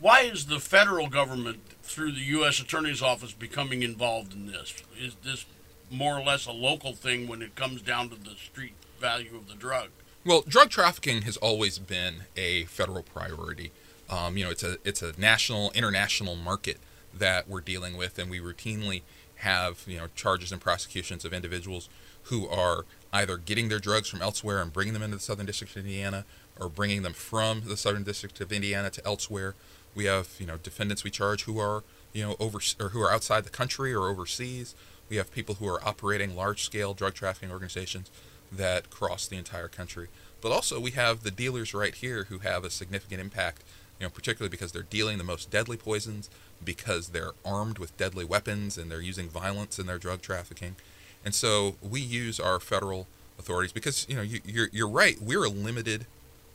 Why 0.00 0.20
is 0.20 0.46
the 0.46 0.60
federal 0.60 1.08
government 1.08 1.60
through 1.82 2.12
the 2.12 2.20
U.S. 2.20 2.60
Attorney's 2.60 3.00
Office 3.00 3.32
becoming 3.32 3.82
involved 3.82 4.34
in 4.34 4.46
this? 4.46 4.74
Is 4.98 5.16
this 5.24 5.46
more 5.90 6.18
or 6.18 6.22
less 6.22 6.46
a 6.46 6.52
local 6.52 6.92
thing 6.92 7.26
when 7.26 7.40
it 7.40 7.54
comes 7.54 7.80
down 7.80 8.10
to 8.10 8.16
the 8.16 8.34
street 8.36 8.74
value 9.04 9.36
of 9.36 9.48
the 9.48 9.54
drug. 9.54 9.90
Well, 10.24 10.42
drug 10.48 10.70
trafficking 10.70 11.22
has 11.22 11.36
always 11.36 11.78
been 11.78 12.22
a 12.38 12.64
federal 12.64 13.02
priority. 13.02 13.70
Um, 14.08 14.38
you 14.38 14.44
know, 14.44 14.50
it's 14.50 14.62
a 14.62 14.78
it's 14.82 15.02
a 15.02 15.12
national, 15.20 15.70
international 15.72 16.36
market 16.36 16.78
that 17.12 17.46
we're 17.46 17.60
dealing 17.60 17.98
with, 17.98 18.18
and 18.18 18.30
we 18.30 18.40
routinely 18.40 19.02
have 19.36 19.84
you 19.86 19.98
know 19.98 20.06
charges 20.14 20.52
and 20.52 20.60
prosecutions 20.60 21.26
of 21.26 21.34
individuals 21.34 21.90
who 22.24 22.48
are 22.48 22.86
either 23.12 23.36
getting 23.36 23.68
their 23.68 23.78
drugs 23.78 24.08
from 24.08 24.22
elsewhere 24.22 24.62
and 24.62 24.72
bringing 24.72 24.94
them 24.94 25.02
into 25.02 25.16
the 25.16 25.22
Southern 25.22 25.44
District 25.44 25.76
of 25.76 25.84
Indiana, 25.84 26.24
or 26.58 26.70
bringing 26.70 27.02
them 27.02 27.12
from 27.12 27.64
the 27.66 27.76
Southern 27.76 28.04
District 28.04 28.40
of 28.40 28.52
Indiana 28.52 28.88
to 28.88 29.04
elsewhere. 29.04 29.54
We 29.94 30.06
have 30.06 30.28
you 30.38 30.46
know 30.46 30.56
defendants 30.56 31.04
we 31.04 31.10
charge 31.10 31.42
who 31.44 31.58
are 31.58 31.84
you 32.14 32.24
know 32.24 32.36
over 32.40 32.58
or 32.80 32.88
who 32.88 33.02
are 33.02 33.12
outside 33.12 33.44
the 33.44 33.50
country 33.50 33.92
or 33.92 34.08
overseas. 34.08 34.74
We 35.10 35.16
have 35.16 35.30
people 35.30 35.56
who 35.56 35.68
are 35.68 35.86
operating 35.86 36.34
large 36.34 36.64
scale 36.64 36.94
drug 36.94 37.12
trafficking 37.12 37.50
organizations 37.50 38.10
that 38.56 38.90
cross 38.90 39.26
the 39.26 39.36
entire 39.36 39.68
country. 39.68 40.08
But 40.40 40.52
also, 40.52 40.78
we 40.78 40.92
have 40.92 41.22
the 41.22 41.30
dealers 41.30 41.74
right 41.74 41.94
here 41.94 42.24
who 42.24 42.38
have 42.38 42.64
a 42.64 42.70
significant 42.70 43.20
impact, 43.20 43.62
you 43.98 44.06
know, 44.06 44.10
particularly 44.10 44.50
because 44.50 44.72
they're 44.72 44.82
dealing 44.82 45.18
the 45.18 45.24
most 45.24 45.50
deadly 45.50 45.76
poisons, 45.76 46.28
because 46.62 47.08
they're 47.08 47.32
armed 47.44 47.78
with 47.78 47.96
deadly 47.96 48.24
weapons, 48.24 48.76
and 48.76 48.90
they're 48.90 49.00
using 49.00 49.28
violence 49.28 49.78
in 49.78 49.86
their 49.86 49.98
drug 49.98 50.20
trafficking. 50.20 50.76
And 51.24 51.34
so 51.34 51.76
we 51.80 52.00
use 52.00 52.38
our 52.38 52.60
federal 52.60 53.06
authorities 53.38 53.72
because, 53.72 54.06
you 54.08 54.16
know, 54.16 54.22
you, 54.22 54.40
you're, 54.44 54.68
you're 54.72 54.88
right, 54.88 55.20
we're 55.20 55.44
a 55.44 55.48
limited 55.48 56.06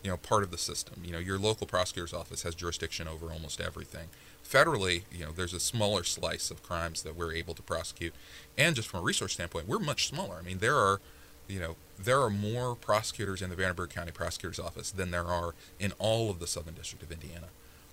you 0.03 0.09
know, 0.09 0.17
part 0.17 0.43
of 0.43 0.51
the 0.51 0.57
system. 0.57 1.01
You 1.03 1.11
know, 1.11 1.19
your 1.19 1.37
local 1.37 1.67
prosecutor's 1.67 2.13
office 2.13 2.43
has 2.43 2.55
jurisdiction 2.55 3.07
over 3.07 3.31
almost 3.31 3.59
everything. 3.59 4.07
Federally, 4.47 5.03
you 5.11 5.25
know, 5.25 5.31
there's 5.31 5.53
a 5.53 5.59
smaller 5.59 6.03
slice 6.03 6.49
of 6.49 6.63
crimes 6.63 7.03
that 7.03 7.15
we're 7.15 7.33
able 7.33 7.53
to 7.53 7.61
prosecute, 7.61 8.13
and 8.57 8.75
just 8.75 8.87
from 8.87 9.01
a 9.01 9.03
resource 9.03 9.33
standpoint, 9.33 9.67
we're 9.67 9.79
much 9.79 10.07
smaller. 10.07 10.37
I 10.39 10.41
mean, 10.41 10.59
there 10.59 10.75
are, 10.75 11.01
you 11.47 11.59
know, 11.59 11.75
there 12.01 12.21
are 12.21 12.29
more 12.29 12.75
prosecutors 12.75 13.41
in 13.41 13.49
the 13.49 13.55
Vanderburgh 13.55 13.89
County 13.89 14.11
Prosecutor's 14.11 14.59
Office 14.59 14.91
than 14.91 15.11
there 15.11 15.25
are 15.25 15.53
in 15.79 15.91
all 15.99 16.29
of 16.29 16.39
the 16.39 16.47
Southern 16.47 16.73
District 16.75 17.03
of 17.03 17.11
Indiana, 17.11 17.47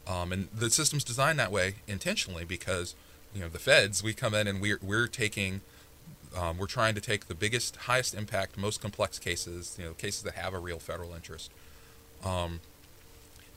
um, 0.06 0.32
and 0.32 0.48
the 0.54 0.70
system's 0.70 1.04
designed 1.04 1.38
that 1.38 1.50
way 1.50 1.76
intentionally 1.86 2.44
because, 2.44 2.94
you 3.34 3.40
know, 3.40 3.48
the 3.48 3.58
feds 3.58 4.02
we 4.02 4.14
come 4.14 4.34
in 4.34 4.46
and 4.46 4.60
we're 4.60 4.78
we're 4.82 5.08
taking 5.08 5.60
um, 6.36 6.58
we're 6.58 6.66
trying 6.66 6.94
to 6.94 7.00
take 7.00 7.28
the 7.28 7.34
biggest, 7.34 7.76
highest 7.76 8.14
impact, 8.14 8.58
most 8.58 8.80
complex 8.80 9.18
cases, 9.18 9.76
you 9.78 9.84
know, 9.84 9.92
cases 9.92 10.22
that 10.22 10.34
have 10.34 10.52
a 10.52 10.58
real 10.58 10.78
federal 10.78 11.14
interest. 11.14 11.50
Um, 12.24 12.60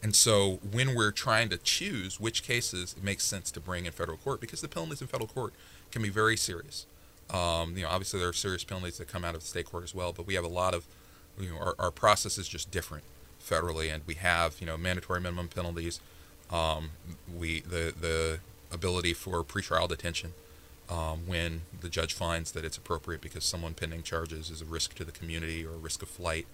and 0.02 0.16
so 0.16 0.60
when 0.72 0.96
we're 0.96 1.12
trying 1.12 1.50
to 1.50 1.58
choose 1.58 2.20
which 2.20 2.42
cases 2.42 2.96
it 2.98 3.04
makes 3.04 3.26
sense 3.26 3.52
to 3.52 3.60
bring 3.60 3.86
in 3.86 3.92
federal 3.92 4.18
court, 4.18 4.40
because 4.40 4.62
the 4.62 4.70
penalties 4.70 5.02
in 5.02 5.08
federal 5.08 5.28
court 5.28 5.54
can 5.92 6.02
be 6.02 6.10
very 6.10 6.38
serious. 6.38 6.86
Um, 7.32 7.78
you 7.78 7.84
know, 7.84 7.90
obviously 7.90 8.20
there 8.20 8.30
are 8.30 8.34
serious 8.34 8.64
penalties 8.64 8.98
that 8.98 9.08
come 9.08 9.24
out 9.24 9.36
of 9.36 9.42
the 9.42 9.48
state 9.48 9.66
court 9.66 9.84
as 9.84 9.94
well, 9.94 10.14
but 10.14 10.26
we 10.26 10.34
have 10.34 10.44
a 10.44 10.50
lot 10.50 10.74
of, 10.74 10.86
you 11.40 11.50
know, 11.50 11.58
our, 11.58 11.76
our 11.78 11.92
process 11.92 12.38
is 12.38 12.48
just 12.48 12.72
different 12.72 13.04
federally, 13.44 13.94
and 13.94 14.04
we 14.06 14.16
have, 14.16 14.60
you 14.60 14.66
know, 14.66 14.78
mandatory 14.78 15.22
minimum 15.22 15.48
penalties. 15.48 16.00
Um, 16.52 16.92
we 17.38 17.62
the 17.62 17.94
the 18.00 18.40
ability 18.72 19.14
for 19.14 19.44
pretrial 19.44 19.88
detention 19.88 20.34
um, 20.90 21.22
when 21.28 21.62
the 21.82 21.90
judge 21.90 22.14
finds 22.14 22.52
that 22.52 22.66
it's 22.66 22.78
appropriate 22.78 23.22
because 23.22 23.44
someone 23.44 23.74
pending 23.74 24.04
charges 24.04 24.50
is 24.50 24.62
a 24.62 24.66
risk 24.66 24.96
to 24.96 25.04
the 25.04 25.12
community 25.12 25.66
or 25.66 25.72
a 25.72 25.78
risk 25.78 26.02
of 26.02 26.10
flight. 26.10 26.48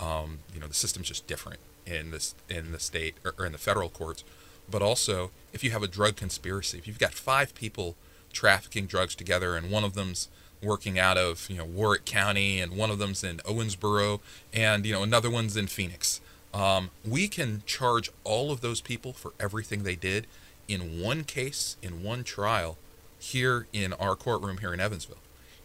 Um, 0.00 0.40
you 0.52 0.60
know, 0.60 0.66
the 0.66 0.74
system's 0.74 1.08
just 1.08 1.26
different 1.26 1.60
in 1.86 2.10
this 2.10 2.34
in 2.48 2.72
the 2.72 2.80
state 2.80 3.14
or, 3.24 3.34
or 3.38 3.46
in 3.46 3.52
the 3.52 3.58
federal 3.58 3.88
courts. 3.88 4.24
But 4.70 4.82
also, 4.82 5.30
if 5.52 5.64
you 5.64 5.70
have 5.70 5.82
a 5.82 5.88
drug 5.88 6.16
conspiracy, 6.16 6.76
if 6.78 6.86
you've 6.86 6.98
got 6.98 7.14
five 7.14 7.54
people 7.54 7.96
trafficking 8.32 8.86
drugs 8.86 9.14
together 9.14 9.56
and 9.56 9.70
one 9.70 9.84
of 9.84 9.94
them's 9.94 10.28
working 10.62 10.98
out 10.98 11.16
of 11.16 11.48
you 11.48 11.56
know 11.56 11.64
Warrick 11.64 12.04
County 12.04 12.60
and 12.60 12.76
one 12.76 12.90
of 12.90 12.98
them's 12.98 13.22
in 13.22 13.38
Owensboro 13.38 14.20
and 14.52 14.84
you 14.84 14.92
know 14.92 15.02
another 15.02 15.30
one's 15.30 15.56
in 15.56 15.66
Phoenix, 15.66 16.20
um, 16.52 16.90
we 17.06 17.28
can 17.28 17.62
charge 17.66 18.10
all 18.24 18.50
of 18.50 18.60
those 18.60 18.80
people 18.80 19.12
for 19.12 19.32
everything 19.38 19.82
they 19.82 19.96
did 19.96 20.26
in 20.66 21.00
one 21.00 21.24
case 21.24 21.76
in 21.82 22.02
one 22.02 22.24
trial 22.24 22.76
here 23.18 23.66
in 23.72 23.92
our 23.94 24.14
courtroom 24.14 24.58
here 24.58 24.72
in 24.72 24.80
Evansville. 24.80 25.18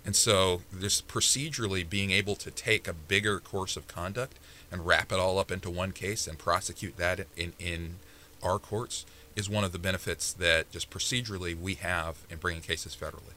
And 0.05 0.15
so, 0.15 0.61
this 0.71 1.01
procedurally 1.01 1.89
being 1.89 2.11
able 2.11 2.35
to 2.35 2.51
take 2.51 2.87
a 2.87 2.93
bigger 2.93 3.39
course 3.39 3.77
of 3.77 3.87
conduct 3.87 4.37
and 4.69 4.85
wrap 4.85 5.11
it 5.13 5.19
all 5.19 5.39
up 5.39 5.49
into 5.49 5.69
one 5.69 5.93
case 5.93 6.27
and 6.27 6.37
prosecute 6.37 6.97
that 6.97 7.25
in, 7.37 7.53
in 7.57 7.95
our 8.41 8.59
courts 8.59 9.05
is 9.35 9.49
one 9.49 9.63
of 9.63 9.71
the 9.71 9.79
benefits 9.79 10.33
that 10.33 10.71
just 10.71 10.89
procedurally 10.89 11.59
we 11.59 11.75
have 11.75 12.17
in 12.29 12.37
bringing 12.37 12.61
cases 12.61 12.95
federally. 12.99 13.33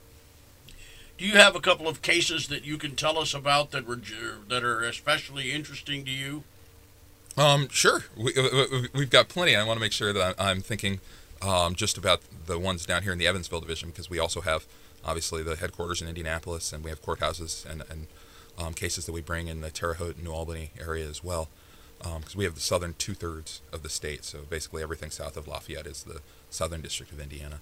Do 1.18 1.24
you 1.24 1.32
have 1.32 1.56
a 1.56 1.60
couple 1.60 1.88
of 1.88 2.02
cases 2.02 2.48
that 2.48 2.64
you 2.64 2.76
can 2.76 2.94
tell 2.94 3.18
us 3.18 3.32
about 3.32 3.70
that 3.70 3.86
were 3.86 3.98
that 4.48 4.62
are 4.62 4.82
especially 4.82 5.50
interesting 5.50 6.04
to 6.04 6.10
you? 6.10 6.44
Um, 7.38 7.68
sure. 7.68 8.04
We, 8.16 8.32
have 8.34 9.10
got 9.10 9.28
plenty. 9.28 9.56
I 9.56 9.64
want 9.64 9.76
to 9.78 9.80
make 9.80 9.92
sure 9.92 10.12
that 10.12 10.34
I'm 10.38 10.60
thinking 10.60 11.00
um, 11.42 11.74
just 11.74 11.96
about 11.96 12.20
the 12.46 12.58
ones 12.58 12.84
down 12.84 13.02
here 13.02 13.12
in 13.12 13.18
the 13.18 13.26
Evansville 13.26 13.60
division 13.60 13.90
because 13.90 14.10
we 14.10 14.18
also 14.18 14.42
have 14.42 14.66
obviously 15.04 15.42
the 15.42 15.56
headquarters 15.56 16.02
in 16.02 16.08
Indianapolis 16.08 16.72
and 16.72 16.82
we 16.84 16.90
have 16.90 17.02
courthouses 17.02 17.64
and, 17.64 17.82
and 17.90 18.06
um, 18.58 18.74
cases 18.74 19.06
that 19.06 19.12
we 19.12 19.20
bring 19.20 19.48
in 19.48 19.60
the 19.60 19.70
Terre 19.70 19.94
Haute 19.94 20.16
and 20.16 20.24
New 20.24 20.32
Albany 20.32 20.70
area 20.80 21.08
as 21.08 21.22
well 21.22 21.48
because 21.98 22.34
um, 22.34 22.38
we 22.38 22.44
have 22.44 22.54
the 22.54 22.60
southern 22.60 22.94
two 22.98 23.14
thirds 23.14 23.62
of 23.72 23.82
the 23.82 23.88
state. 23.88 24.24
So 24.24 24.40
basically 24.48 24.82
everything 24.82 25.10
south 25.10 25.36
of 25.36 25.48
Lafayette 25.48 25.86
is 25.86 26.02
the 26.04 26.20
southern 26.50 26.80
district 26.80 27.12
of 27.12 27.20
Indiana. 27.20 27.60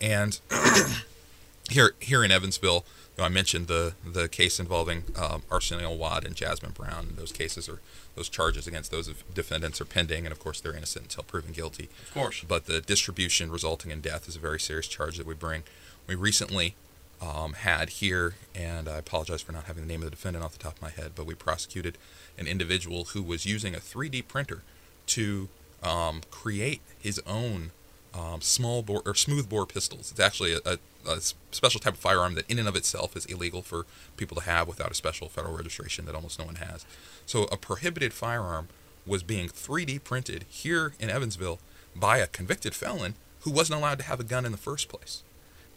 And 0.00 0.40
here 1.70 1.94
here 2.00 2.24
in 2.24 2.30
Evansville, 2.30 2.84
you 3.16 3.22
know, 3.22 3.24
I 3.24 3.28
mentioned 3.28 3.66
the 3.68 3.94
the 4.04 4.28
case 4.28 4.58
involving 4.58 5.04
um, 5.16 5.42
Arsenio 5.50 5.92
Watt 5.94 6.24
and 6.24 6.34
Jasmine 6.34 6.72
Brown. 6.72 7.14
Those 7.16 7.32
cases 7.32 7.68
are 7.68 7.80
those 8.14 8.28
charges 8.28 8.66
against 8.66 8.90
those 8.90 9.10
defendants 9.34 9.80
are 9.80 9.84
pending, 9.84 10.24
and 10.24 10.32
of 10.32 10.38
course 10.38 10.60
they're 10.60 10.74
innocent 10.76 11.04
until 11.06 11.24
proven 11.24 11.52
guilty. 11.52 11.88
Of 12.08 12.14
course. 12.14 12.44
But 12.46 12.66
the 12.66 12.80
distribution 12.80 13.50
resulting 13.50 13.90
in 13.90 14.00
death 14.00 14.28
is 14.28 14.36
a 14.36 14.40
very 14.40 14.60
serious 14.60 14.88
charge 14.88 15.18
that 15.18 15.26
we 15.26 15.34
bring. 15.34 15.62
We 16.06 16.14
recently 16.14 16.74
um, 17.22 17.52
had 17.52 17.88
here, 17.90 18.34
and 18.54 18.88
I 18.88 18.96
apologize 18.96 19.42
for 19.42 19.52
not 19.52 19.64
having 19.64 19.84
the 19.84 19.88
name 19.88 20.00
of 20.00 20.06
the 20.06 20.10
defendant 20.10 20.44
off 20.44 20.52
the 20.52 20.62
top 20.62 20.76
of 20.76 20.82
my 20.82 20.90
head, 20.90 21.12
but 21.14 21.24
we 21.24 21.34
prosecuted 21.34 21.96
an 22.36 22.46
individual 22.46 23.04
who 23.06 23.22
was 23.22 23.46
using 23.46 23.74
a 23.74 23.78
3D 23.78 24.26
printer 24.26 24.62
to 25.06 25.48
um, 25.82 26.22
create 26.30 26.80
his 26.98 27.20
own 27.26 27.70
um, 28.14 28.40
small 28.40 28.82
bore 28.82 29.02
or 29.06 29.14
smooth 29.14 29.48
bore 29.48 29.66
pistols. 29.66 30.10
It's 30.10 30.20
actually 30.20 30.54
a, 30.54 30.58
a, 30.66 30.78
a, 31.08 31.20
special 31.20 31.80
type 31.80 31.94
of 31.94 31.98
firearm 31.98 32.34
that, 32.34 32.50
in 32.50 32.58
and 32.58 32.68
of 32.68 32.76
itself, 32.76 33.16
is 33.16 33.24
illegal 33.26 33.62
for 33.62 33.86
people 34.16 34.36
to 34.36 34.42
have 34.42 34.68
without 34.68 34.90
a 34.90 34.94
special 34.94 35.28
federal 35.28 35.56
registration 35.56 36.04
that 36.06 36.14
almost 36.14 36.38
no 36.38 36.44
one 36.44 36.56
has. 36.56 36.84
So, 37.24 37.44
a 37.44 37.56
prohibited 37.56 38.12
firearm 38.12 38.68
was 39.06 39.22
being 39.22 39.48
3D 39.48 40.04
printed 40.04 40.44
here 40.48 40.92
in 41.00 41.08
Evansville 41.08 41.58
by 41.96 42.18
a 42.18 42.26
convicted 42.26 42.74
felon 42.74 43.14
who 43.40 43.50
wasn't 43.50 43.78
allowed 43.78 43.98
to 43.98 44.04
have 44.04 44.20
a 44.20 44.24
gun 44.24 44.44
in 44.44 44.52
the 44.52 44.58
first 44.58 44.88
place. 44.88 45.22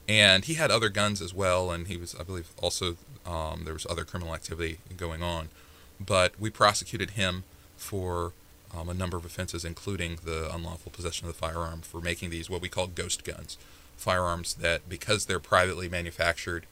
And 0.08 0.46
he 0.46 0.54
had 0.54 0.70
other 0.70 0.90
guns 0.90 1.22
as 1.22 1.34
well, 1.34 1.72
and 1.72 1.88
he 1.88 1.98
was, 1.98 2.16
I 2.20 2.24
believe, 2.24 2.50
also 2.62 2.98
um, 3.26 3.64
there 3.66 3.74
was 3.74 3.88
other 3.90 4.06
criminal 4.06 4.36
activity 4.36 4.80
going 4.96 5.24
on. 5.24 5.50
But 6.00 6.40
we 6.40 6.50
prosecuted 6.50 7.12
him 7.12 7.44
for 7.78 8.34
um, 8.76 8.90
a 8.90 8.94
number 8.94 9.18
of 9.18 9.26
offenses, 9.26 9.66
including 9.66 10.20
the 10.24 10.54
unlawful 10.54 10.92
possession 10.92 11.28
of 11.28 11.34
the 11.34 11.40
firearm 11.40 11.82
for 11.82 12.02
making 12.02 12.30
these 12.30 12.50
what 12.50 12.62
we 12.62 12.70
call 12.70 12.88
ghost 12.88 13.24
guns, 13.24 13.58
firearms 13.96 14.56
that 14.56 14.88
because 14.90 15.26
they're 15.26 15.40
privately 15.40 15.90
manufactured 15.90 16.66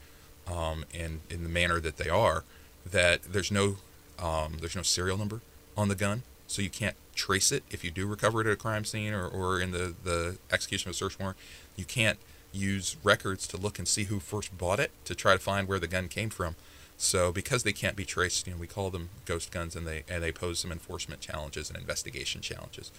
um, 0.46 0.84
in 0.92 1.20
in 1.30 1.42
the 1.42 1.48
manner 1.48 1.80
that 1.80 1.96
they 1.96 2.08
are, 2.08 2.44
that 2.84 3.22
there's 3.24 3.50
no 3.50 3.76
um, 4.18 4.58
there's 4.60 4.76
no 4.76 4.82
serial 4.82 5.16
number 5.16 5.40
on 5.76 5.88
the 5.88 5.94
gun, 5.94 6.22
so 6.46 6.62
you 6.62 6.70
can't 6.70 6.96
trace 7.14 7.52
it 7.52 7.62
if 7.70 7.84
you 7.84 7.90
do 7.90 8.06
recover 8.06 8.40
it 8.40 8.46
at 8.46 8.52
a 8.52 8.56
crime 8.56 8.84
scene 8.84 9.12
or, 9.12 9.26
or 9.26 9.60
in 9.60 9.70
the, 9.70 9.94
the 10.02 10.36
execution 10.52 10.88
of 10.88 10.94
a 10.94 10.96
search 10.96 11.18
warrant. 11.18 11.38
You 11.76 11.84
can't 11.84 12.18
use 12.54 12.96
records 13.02 13.46
to 13.48 13.56
look 13.56 13.78
and 13.78 13.88
see 13.88 14.04
who 14.04 14.20
first 14.20 14.56
bought 14.56 14.80
it 14.80 14.92
to 15.04 15.14
try 15.14 15.32
to 15.32 15.38
find 15.38 15.68
where 15.68 15.78
the 15.78 15.86
gun 15.86 16.08
came 16.08 16.30
from. 16.30 16.56
So 16.96 17.32
because 17.32 17.64
they 17.64 17.72
can't 17.72 17.96
be 17.96 18.04
traced, 18.04 18.46
you 18.46 18.54
know, 18.54 18.58
we 18.58 18.66
call 18.66 18.90
them 18.90 19.10
ghost 19.24 19.50
guns, 19.50 19.74
and 19.74 19.86
they 19.86 20.04
and 20.08 20.22
they 20.22 20.32
pose 20.32 20.60
some 20.60 20.70
enforcement 20.70 21.20
challenges 21.20 21.68
and 21.68 21.78
investigation 21.78 22.40
challenges. 22.40 22.92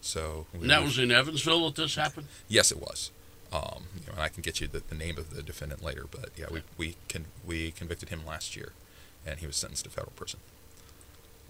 So 0.00 0.46
and 0.52 0.70
that 0.70 0.82
was 0.82 0.98
in 0.98 1.10
Evansville 1.10 1.66
that 1.66 1.76
this 1.76 1.94
happened. 1.94 2.28
Yes, 2.48 2.72
it 2.72 2.80
was. 2.80 3.10
Um, 3.52 3.84
you 3.94 4.06
know, 4.06 4.14
and 4.14 4.22
I 4.22 4.28
can 4.28 4.40
get 4.40 4.60
you 4.62 4.66
the, 4.66 4.82
the 4.88 4.94
name 4.94 5.18
of 5.18 5.34
the 5.34 5.42
defendant 5.42 5.84
later, 5.84 6.06
but 6.10 6.30
yeah, 6.36 6.46
we 6.50 6.62
we 6.78 6.96
can 7.08 7.26
we 7.46 7.70
convicted 7.72 8.08
him 8.08 8.24
last 8.26 8.56
year, 8.56 8.72
and 9.26 9.38
he 9.40 9.46
was 9.46 9.56
sentenced 9.56 9.84
to 9.84 9.90
federal 9.90 10.12
prison. 10.16 10.40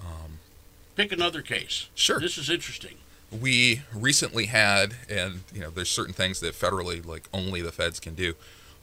Um, 0.01 0.39
Pick 0.97 1.13
another 1.13 1.41
case. 1.41 1.89
Sure. 1.95 2.19
This 2.19 2.37
is 2.37 2.51
interesting. 2.51 2.97
We 3.41 3.83
recently 3.95 4.47
had, 4.47 4.95
and 5.09 5.41
you 5.55 5.61
know, 5.61 5.71
there's 5.71 5.91
certain 5.91 6.15
things 6.15 6.41
that 6.41 6.55
federally, 6.55 7.05
like 7.05 7.29
only 7.33 7.63
the 7.63 7.73
feds 7.73 7.99
can 7.99 8.15
do. 8.15 8.35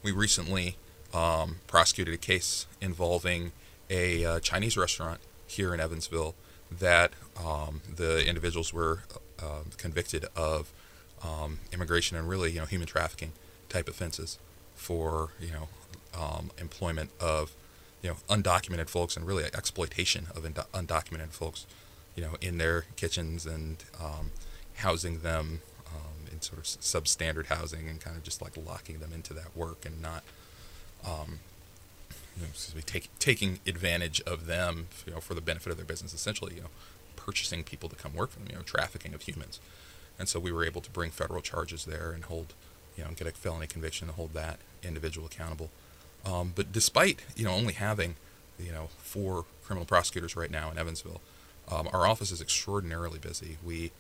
We 0.02 0.12
recently 0.12 0.78
um, 1.14 1.58
prosecuted 1.68 2.14
a 2.14 2.18
case 2.18 2.66
involving 2.82 3.52
a 3.90 4.26
uh, 4.26 4.40
Chinese 4.40 4.78
restaurant 4.78 5.20
here 5.48 5.74
in 5.74 5.80
Evansville 5.80 6.36
that 6.72 7.12
um, 7.44 7.82
the 7.94 8.28
individuals 8.28 8.74
were 8.74 9.04
uh, 9.42 9.62
convicted 9.78 10.26
of 10.36 10.72
um, 11.24 11.60
immigration 11.74 12.18
and 12.18 12.30
really, 12.30 12.52
you 12.52 12.60
know, 12.60 12.66
human 12.66 12.88
trafficking 12.88 13.32
type 13.68 13.88
offenses 13.88 14.38
for, 14.76 15.30
you 15.40 15.52
know, 15.52 15.68
um, 16.18 16.52
employment 16.58 17.10
of, 17.20 17.54
you 18.02 18.10
know, 18.10 18.16
undocumented 18.30 18.90
folks 18.90 19.18
and 19.18 19.26
really 19.28 19.44
exploitation 19.44 20.28
of 20.36 20.44
undocumented 20.44 21.30
folks, 21.30 21.66
you 22.20 22.26
know, 22.26 22.36
in 22.42 22.58
their 22.58 22.84
kitchens 22.98 23.46
and 23.46 23.86
um, 23.98 24.32
housing 24.76 25.20
them 25.20 25.62
um, 25.88 26.28
in 26.30 26.42
sort 26.42 26.60
of 26.60 26.66
substandard 26.66 27.46
housing 27.46 27.88
and 27.88 28.02
kind 28.02 28.18
of 28.18 28.24
just 28.24 28.42
like 28.42 28.58
locking 28.58 29.00
them 29.00 29.14
into 29.14 29.34
that 29.34 29.56
work 29.56 29.86
and 29.86 30.02
not 30.02 30.24
um, 31.08 31.40
you 32.36 32.42
know, 32.42 32.50
excuse 32.50 32.76
me, 32.76 32.82
take, 32.82 33.08
taking 33.20 33.60
advantage 33.66 34.20
of 34.22 34.48
them, 34.48 34.88
you 35.08 35.14
know, 35.14 35.22
for 35.22 35.34
the 35.34 35.40
benefit 35.40 35.72
of 35.72 35.78
their 35.78 35.86
business. 35.86 36.14
Essentially, 36.14 36.56
you 36.56 36.62
know, 36.62 36.68
purchasing 37.16 37.64
people 37.64 37.88
to 37.88 37.96
come 37.96 38.14
work 38.14 38.32
for 38.32 38.40
them, 38.40 38.50
you 38.50 38.56
know, 38.58 38.64
trafficking 38.64 39.14
of 39.14 39.22
humans. 39.22 39.62
And 40.18 40.28
so 40.28 40.42
we 40.42 40.52
were 40.52 40.66
able 40.66 40.82
to 40.82 40.90
bring 40.92 41.12
federal 41.12 41.42
charges 41.42 41.86
there 41.86 42.12
and 42.12 42.26
hold, 42.26 42.54
you 42.98 43.06
know, 43.06 43.12
get 43.16 43.28
a 43.28 43.32
felony 43.32 43.68
conviction 43.68 44.10
and 44.10 44.16
hold 44.18 44.34
that 44.34 44.60
individual 44.84 45.28
accountable. 45.28 45.70
Um, 46.26 46.52
but 46.54 46.74
despite, 46.74 47.22
you 47.38 47.46
know, 47.46 47.52
only 47.52 47.76
having, 47.76 48.16
you 48.60 48.74
know, 48.74 48.90
four 48.98 49.46
criminal 49.64 49.86
prosecutors 49.86 50.36
right 50.36 50.52
now 50.52 50.70
in 50.70 50.78
Evansville, 50.78 51.22
um, 51.72 51.90
our 51.94 52.08
office 52.08 52.32
is 52.32 52.42
extraordinarily 52.42 53.20
busy. 53.20 53.58
We 53.64 53.92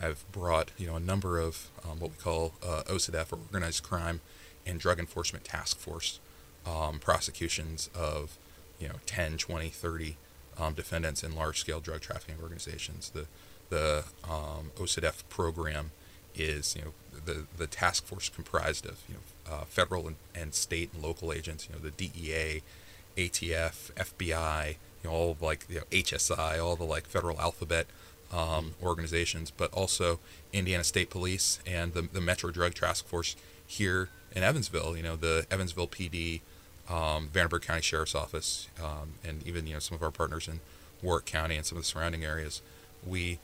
have 0.00 0.30
brought, 0.30 0.70
you 0.76 0.86
know, 0.86 0.96
a 0.96 1.00
number 1.00 1.38
of 1.38 1.68
um, 1.84 2.00
what 2.00 2.10
we 2.10 2.16
call 2.18 2.52
uh, 2.62 2.82
OCDF 2.86 3.32
or 3.32 3.38
Organized 3.52 3.82
Crime 3.82 4.20
and 4.66 4.78
Drug 4.78 4.98
Enforcement 4.98 5.44
Task 5.44 5.78
Force 5.78 6.20
um, 6.66 6.98
prosecutions 6.98 7.88
of 7.94 8.36
you 8.80 8.88
know 8.88 8.96
10 9.06 9.38
20 9.38 9.68
30 9.68 10.16
um, 10.58 10.74
defendants 10.74 11.22
in 11.22 11.34
large-scale 11.34 11.80
drug 11.80 12.00
trafficking 12.00 12.36
organizations. 12.42 13.10
The 13.10 13.26
the 13.68 14.04
um, 14.24 14.70
OCDF 14.76 15.22
program 15.28 15.92
is 16.34 16.76
you 16.76 16.82
know 16.82 16.92
the 17.24 17.46
the 17.56 17.66
task 17.66 18.04
force 18.04 18.28
comprised 18.28 18.86
of 18.86 18.98
you 19.08 19.14
know 19.14 19.54
uh, 19.54 19.64
federal 19.64 20.06
and, 20.06 20.16
and 20.34 20.54
state 20.54 20.90
and 20.92 21.02
local 21.02 21.32
agents. 21.32 21.68
You 21.68 21.76
know 21.76 21.82
the 21.82 21.90
DEA, 21.90 22.62
ATF, 23.16 23.92
FBI, 23.92 24.76
you 25.06 25.12
know 25.12 25.16
all 25.16 25.36
like 25.40 25.66
you 25.68 25.76
know 25.76 25.84
HSI, 25.90 26.62
all 26.62 26.76
the 26.76 26.84
like 26.84 27.06
federal 27.06 27.40
alphabet 27.40 27.86
um, 28.32 28.74
organizations, 28.82 29.50
but 29.50 29.72
also 29.72 30.18
Indiana 30.52 30.84
State 30.84 31.10
Police 31.10 31.60
and 31.66 31.94
the 31.94 32.02
the 32.02 32.20
Metro 32.20 32.50
Drug 32.50 32.74
Task 32.74 33.06
Force 33.06 33.36
here 33.66 34.08
in 34.34 34.42
Evansville. 34.42 34.96
You 34.96 35.02
know 35.02 35.16
the 35.16 35.46
Evansville 35.50 35.88
PD, 35.88 36.40
um, 36.90 37.28
Vanderburgh 37.32 37.62
County 37.62 37.82
Sheriff's 37.82 38.14
Office, 38.14 38.68
um, 38.82 39.14
and 39.24 39.46
even 39.46 39.66
you 39.66 39.74
know 39.74 39.80
some 39.80 39.94
of 39.94 40.02
our 40.02 40.10
partners 40.10 40.48
in 40.48 40.60
Warrick 41.02 41.26
County 41.26 41.56
and 41.56 41.64
some 41.64 41.78
of 41.78 41.84
the 41.84 41.88
surrounding 41.88 42.24
areas. 42.24 42.62
We 43.06 43.38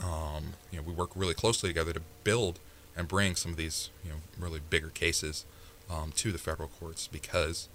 um, 0.00 0.54
you 0.70 0.78
know, 0.78 0.84
we 0.84 0.92
work 0.92 1.10
really 1.14 1.34
closely 1.34 1.68
together 1.68 1.92
to 1.92 2.02
build 2.24 2.58
and 2.96 3.08
bring 3.08 3.36
some 3.36 3.52
of 3.52 3.56
these, 3.56 3.90
you 4.04 4.10
know, 4.10 4.16
really 4.38 4.60
bigger 4.70 4.88
cases 4.88 5.44
um, 5.90 6.12
to 6.16 6.32
the 6.32 6.38
federal 6.38 6.68
courts 6.68 7.06
because, 7.06 7.68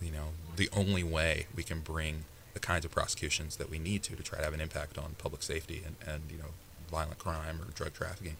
you 0.00 0.10
know, 0.10 0.28
the 0.56 0.68
only 0.72 1.02
way 1.02 1.46
we 1.54 1.62
can 1.62 1.80
bring 1.80 2.24
the 2.60 2.66
kinds 2.66 2.84
of 2.84 2.90
prosecutions 2.90 3.56
that 3.56 3.70
we 3.70 3.78
need 3.78 4.02
to 4.04 4.16
to 4.16 4.22
try 4.22 4.38
to 4.38 4.44
have 4.44 4.54
an 4.54 4.60
impact 4.60 4.98
on 4.98 5.14
public 5.18 5.42
safety 5.42 5.82
and, 5.84 5.96
and 6.06 6.22
you 6.30 6.38
know, 6.38 6.50
violent 6.90 7.18
crime 7.18 7.60
or 7.60 7.70
drug 7.72 7.92
trafficking, 7.94 8.36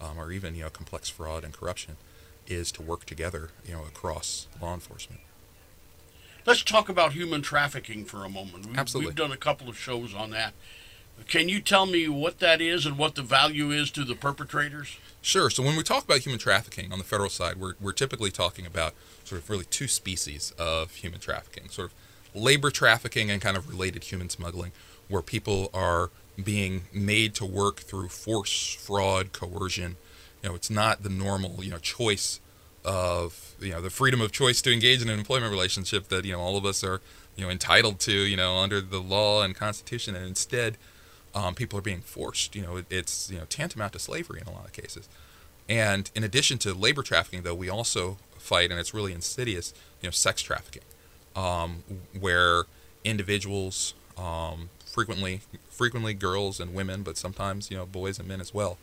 um, 0.00 0.18
or 0.18 0.32
even 0.32 0.54
you 0.54 0.62
know, 0.62 0.70
complex 0.70 1.08
fraud 1.08 1.44
and 1.44 1.52
corruption, 1.52 1.96
is 2.46 2.70
to 2.72 2.82
work 2.82 3.04
together, 3.06 3.50
you 3.66 3.72
know, 3.72 3.82
across 3.84 4.48
law 4.60 4.74
enforcement. 4.74 5.20
Let's 6.46 6.62
talk 6.62 6.88
about 6.88 7.12
human 7.12 7.40
trafficking 7.40 8.04
for 8.04 8.24
a 8.24 8.28
moment. 8.28 8.66
We've, 8.66 8.78
Absolutely. 8.78 9.10
We've 9.10 9.16
done 9.16 9.32
a 9.32 9.36
couple 9.36 9.68
of 9.68 9.78
shows 9.78 10.14
on 10.14 10.30
that. 10.30 10.52
Can 11.28 11.48
you 11.48 11.60
tell 11.60 11.86
me 11.86 12.08
what 12.08 12.40
that 12.40 12.60
is 12.60 12.84
and 12.84 12.98
what 12.98 13.14
the 13.14 13.22
value 13.22 13.70
is 13.70 13.90
to 13.92 14.04
the 14.04 14.16
perpetrators? 14.16 14.98
Sure. 15.22 15.48
So 15.48 15.62
when 15.62 15.76
we 15.76 15.82
talk 15.84 16.04
about 16.04 16.18
human 16.18 16.40
trafficking 16.40 16.92
on 16.92 16.98
the 16.98 17.04
federal 17.04 17.30
side, 17.30 17.56
we're, 17.56 17.74
we're 17.80 17.92
typically 17.92 18.32
talking 18.32 18.66
about 18.66 18.94
sort 19.22 19.40
of 19.40 19.48
really 19.48 19.64
two 19.64 19.86
species 19.86 20.52
of 20.58 20.96
human 20.96 21.20
trafficking 21.20 21.68
sort 21.70 21.92
of 21.92 21.94
labor 22.34 22.70
trafficking 22.70 23.30
and 23.30 23.40
kind 23.40 23.56
of 23.56 23.68
related 23.68 24.04
human 24.04 24.28
smuggling, 24.28 24.72
where 25.08 25.22
people 25.22 25.70
are 25.72 26.10
being 26.42 26.82
made 26.92 27.34
to 27.36 27.44
work 27.44 27.80
through 27.80 28.08
force, 28.08 28.74
fraud, 28.74 29.32
coercion. 29.32 29.96
You 30.42 30.50
know, 30.50 30.54
it's 30.54 30.70
not 30.70 31.02
the 31.02 31.08
normal, 31.08 31.62
you 31.62 31.70
know, 31.70 31.78
choice 31.78 32.40
of, 32.84 33.54
you 33.60 33.70
know, 33.70 33.80
the 33.80 33.90
freedom 33.90 34.20
of 34.20 34.32
choice 34.32 34.60
to 34.62 34.72
engage 34.72 35.00
in 35.00 35.08
an 35.08 35.18
employment 35.18 35.50
relationship 35.50 36.08
that, 36.08 36.24
you 36.24 36.32
know, 36.32 36.40
all 36.40 36.56
of 36.56 36.66
us 36.66 36.84
are, 36.84 37.00
you 37.36 37.44
know, 37.44 37.50
entitled 37.50 37.98
to, 38.00 38.12
you 38.12 38.36
know, 38.36 38.56
under 38.56 38.80
the 38.80 39.00
law 39.00 39.42
and 39.42 39.54
constitution. 39.54 40.14
And 40.14 40.26
instead, 40.26 40.76
um, 41.34 41.54
people 41.54 41.78
are 41.78 41.82
being 41.82 42.00
forced. 42.00 42.54
You 42.54 42.62
know, 42.62 42.76
it, 42.76 42.86
it's 42.90 43.30
you 43.30 43.38
know 43.38 43.44
tantamount 43.46 43.92
to 43.94 43.98
slavery 43.98 44.40
in 44.40 44.46
a 44.46 44.52
lot 44.52 44.64
of 44.64 44.72
cases. 44.72 45.08
And 45.68 46.10
in 46.14 46.22
addition 46.22 46.58
to 46.58 46.74
labor 46.74 47.02
trafficking, 47.02 47.42
though, 47.42 47.54
we 47.54 47.68
also 47.68 48.18
fight, 48.38 48.70
and 48.70 48.78
it's 48.78 48.92
really 48.92 49.12
insidious, 49.12 49.72
you 50.02 50.06
know, 50.06 50.10
sex 50.10 50.42
trafficking, 50.42 50.82
um, 51.36 51.82
where 52.18 52.64
individuals, 53.04 53.94
um, 54.16 54.70
frequently, 54.84 55.40
frequently 55.70 56.14
girls 56.14 56.60
and 56.60 56.74
women, 56.74 57.02
but 57.02 57.16
sometimes 57.16 57.70
you 57.70 57.76
know 57.76 57.86
boys 57.86 58.18
and 58.18 58.28
men 58.28 58.40
as 58.40 58.54
well, 58.54 58.78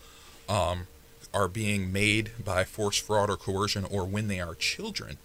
um, 0.49 0.87
are 1.33 1.47
being 1.47 1.91
made 1.91 2.31
by 2.43 2.63
force, 2.63 2.97
fraud, 2.97 3.29
or 3.29 3.37
coercion, 3.37 3.85
or 3.85 4.05
when 4.05 4.27
they 4.27 4.39
are 4.39 4.55
children, 4.55 5.17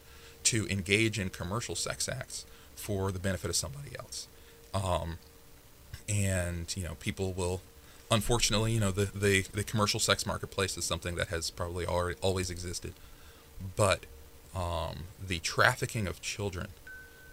to 0.44 0.66
engage 0.68 1.18
in 1.18 1.30
commercial 1.30 1.74
sex 1.74 2.08
acts 2.08 2.46
for 2.76 3.10
the 3.10 3.18
benefit 3.18 3.50
of 3.50 3.56
somebody 3.56 3.96
else. 3.98 4.28
Um, 4.74 5.18
and 6.08 6.72
you 6.76 6.84
know 6.84 6.94
people 7.00 7.32
will 7.32 7.60
unfortunately 8.10 8.72
you 8.72 8.80
know 8.80 8.90
the, 8.90 9.06
the 9.06 9.42
the 9.52 9.64
commercial 9.64 10.00
sex 10.00 10.26
marketplace 10.26 10.76
is 10.76 10.84
something 10.84 11.16
that 11.16 11.28
has 11.28 11.50
probably 11.50 11.86
already 11.86 12.18
always 12.20 12.50
existed 12.50 12.92
but 13.74 14.06
um, 14.54 15.04
the 15.24 15.38
trafficking 15.40 16.06
of 16.06 16.20
children 16.22 16.68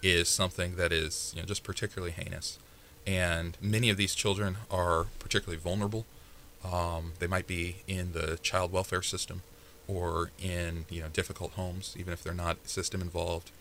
is 0.03 0.27
something 0.27 0.75
that 0.75 0.91
is 0.91 1.33
you 1.35 1.41
know 1.41 1.45
just 1.45 1.63
particularly 1.63 2.11
heinous 2.11 2.59
and 3.05 3.57
many 3.61 3.89
of 3.89 3.97
these 3.97 4.15
children 4.15 4.57
are 4.69 5.07
particularly 5.19 5.59
vulnerable 5.59 6.05
um, 6.69 7.13
they 7.19 7.27
might 7.27 7.47
be 7.47 7.77
in 7.87 8.13
the 8.13 8.37
child 8.41 8.71
welfare 8.71 9.01
system 9.01 9.41
or 9.87 10.31
in 10.41 10.85
you 10.89 11.01
know 11.01 11.07
difficult 11.09 11.51
homes 11.53 11.95
even 11.97 12.13
if 12.13 12.23
they're 12.23 12.33
not 12.33 12.67
system 12.67 13.01
involved 13.01 13.51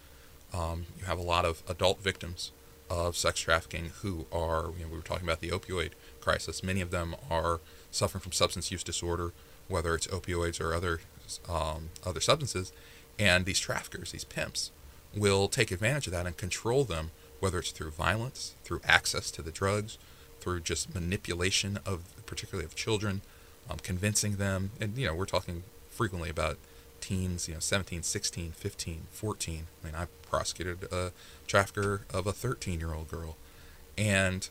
um, 0.52 0.86
you 0.98 1.06
have 1.06 1.18
a 1.18 1.22
lot 1.22 1.44
of 1.44 1.62
adult 1.68 2.00
victims 2.00 2.52
of 2.92 3.16
sex 3.16 3.40
trafficking 3.40 3.90
who 4.02 4.26
are, 4.30 4.70
you 4.76 4.84
know, 4.84 4.90
we 4.90 4.96
were 4.96 5.02
talking 5.02 5.24
about 5.24 5.40
the 5.40 5.48
opioid 5.48 5.92
crisis. 6.20 6.62
Many 6.62 6.82
of 6.82 6.90
them 6.90 7.16
are 7.30 7.60
suffering 7.90 8.20
from 8.20 8.32
substance 8.32 8.70
use 8.70 8.84
disorder, 8.84 9.32
whether 9.68 9.94
it's 9.94 10.06
opioids 10.08 10.60
or 10.60 10.74
other 10.74 11.00
um, 11.48 11.88
other 12.04 12.20
substances. 12.20 12.72
And 13.18 13.46
these 13.46 13.58
traffickers, 13.58 14.12
these 14.12 14.24
pimps, 14.24 14.70
will 15.14 15.48
take 15.48 15.70
advantage 15.70 16.06
of 16.06 16.12
that 16.12 16.26
and 16.26 16.36
control 16.36 16.84
them, 16.84 17.10
whether 17.40 17.58
it's 17.58 17.70
through 17.70 17.90
violence, 17.90 18.54
through 18.64 18.80
access 18.84 19.30
to 19.32 19.42
the 19.42 19.50
drugs, 19.50 19.98
through 20.40 20.60
just 20.60 20.94
manipulation 20.94 21.78
of, 21.84 22.02
particularly 22.26 22.64
of 22.64 22.74
children, 22.74 23.20
um, 23.70 23.78
convincing 23.78 24.36
them. 24.36 24.70
And 24.80 24.96
you 24.96 25.06
know, 25.06 25.14
we're 25.14 25.26
talking 25.26 25.62
frequently 25.90 26.30
about 26.30 26.58
teens, 27.00 27.48
you 27.48 27.54
know, 27.54 27.60
17, 27.60 28.02
16, 28.02 28.52
15, 28.52 29.02
14. 29.10 29.66
I 29.82 29.86
mean, 29.86 29.94
I 29.94 30.06
prosecuted 30.28 30.84
a 30.90 31.12
trafficker 31.46 32.02
of 32.12 32.26
a 32.26 32.32
13 32.32 32.80
year 32.80 32.94
old 32.94 33.10
girl. 33.10 33.36
And, 33.98 34.48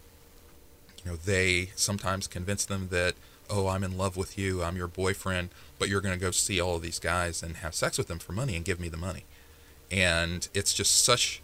you 1.04 1.12
know, 1.12 1.18
they 1.18 1.72
sometimes 1.76 2.28
convince 2.28 2.66
them 2.66 2.90
that, 2.92 3.16
oh, 3.50 3.68
I'm 3.68 3.84
in 3.84 3.98
love 3.98 4.16
with 4.16 4.38
you, 4.38 4.62
I'm 4.64 4.78
your 4.78 4.88
boyfriend, 4.88 5.50
but 5.80 5.90
you're 5.90 6.02
going 6.02 6.14
to 6.14 6.24
go 6.24 6.32
see 6.32 6.62
all 6.62 6.76
of 6.76 6.84
these 6.84 7.00
guys 7.00 7.42
and 7.42 7.58
have 7.58 7.74
sex 7.74 7.98
with 7.98 8.08
them 8.08 8.20
for 8.20 8.34
money 8.34 8.56
and 8.56 8.64
give 8.64 8.80
me 8.80 8.88
the 8.88 8.98
money. 8.98 9.24
And 9.92 10.48
it's 10.54 10.74
just 10.74 11.04
such 11.04 11.42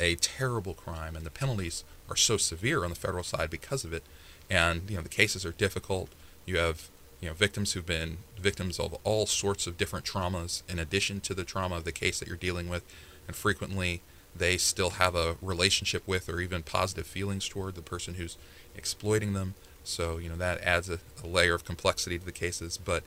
a 0.00 0.14
terrible 0.16 0.74
crime, 0.74 1.14
and 1.14 1.26
the 1.26 1.30
penalties 1.30 1.84
are 2.08 2.16
so 2.16 2.36
severe 2.36 2.84
on 2.84 2.90
the 2.90 2.96
federal 2.96 3.22
side 3.22 3.50
because 3.50 3.84
of 3.84 3.92
it. 3.92 4.02
And, 4.50 4.88
you 4.90 4.96
know, 4.96 5.02
the 5.02 5.08
cases 5.08 5.44
are 5.46 5.52
difficult. 5.52 6.08
You 6.46 6.58
have 6.58 6.88
you 7.22 7.28
know 7.28 7.34
victims 7.34 7.72
who've 7.72 7.86
been 7.86 8.18
victims 8.38 8.78
of 8.78 8.98
all 9.04 9.26
sorts 9.26 9.66
of 9.66 9.78
different 9.78 10.04
traumas 10.04 10.62
in 10.68 10.78
addition 10.78 11.20
to 11.20 11.34
the 11.34 11.44
trauma 11.44 11.76
of 11.76 11.84
the 11.84 11.92
case 11.92 12.18
that 12.18 12.28
you're 12.28 12.36
dealing 12.36 12.68
with 12.68 12.84
and 13.26 13.36
frequently 13.36 14.02
they 14.34 14.56
still 14.56 14.90
have 14.90 15.14
a 15.14 15.36
relationship 15.40 16.02
with 16.06 16.28
or 16.28 16.40
even 16.40 16.62
positive 16.62 17.06
feelings 17.06 17.48
toward 17.48 17.76
the 17.76 17.82
person 17.82 18.14
who's 18.14 18.36
exploiting 18.76 19.32
them 19.32 19.54
so 19.84 20.18
you 20.18 20.28
know 20.28 20.36
that 20.36 20.60
adds 20.62 20.90
a, 20.90 20.98
a 21.22 21.26
layer 21.26 21.54
of 21.54 21.64
complexity 21.64 22.18
to 22.18 22.24
the 22.24 22.32
cases 22.32 22.76
but 22.76 23.04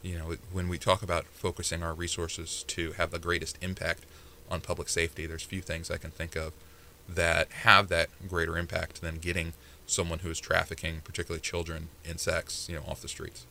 you 0.00 0.16
know 0.16 0.36
when 0.52 0.68
we 0.68 0.78
talk 0.78 1.02
about 1.02 1.24
focusing 1.26 1.82
our 1.82 1.92
resources 1.92 2.64
to 2.68 2.92
have 2.92 3.10
the 3.10 3.18
greatest 3.18 3.58
impact 3.60 4.04
on 4.50 4.60
public 4.60 4.88
safety 4.88 5.26
there's 5.26 5.42
few 5.42 5.60
things 5.60 5.90
i 5.90 5.96
can 5.96 6.10
think 6.10 6.36
of 6.36 6.52
that 7.08 7.50
have 7.62 7.88
that 7.88 8.08
greater 8.28 8.58
impact 8.58 9.00
than 9.00 9.16
getting 9.16 9.52
someone 9.86 10.20
who 10.20 10.30
is 10.30 10.40
trafficking 10.40 11.00
particularly 11.04 11.40
children 11.40 11.88
in 12.04 12.18
sex 12.18 12.68
you 12.68 12.74
know 12.74 12.82
off 12.88 13.00
the 13.00 13.08
streets 13.08 13.46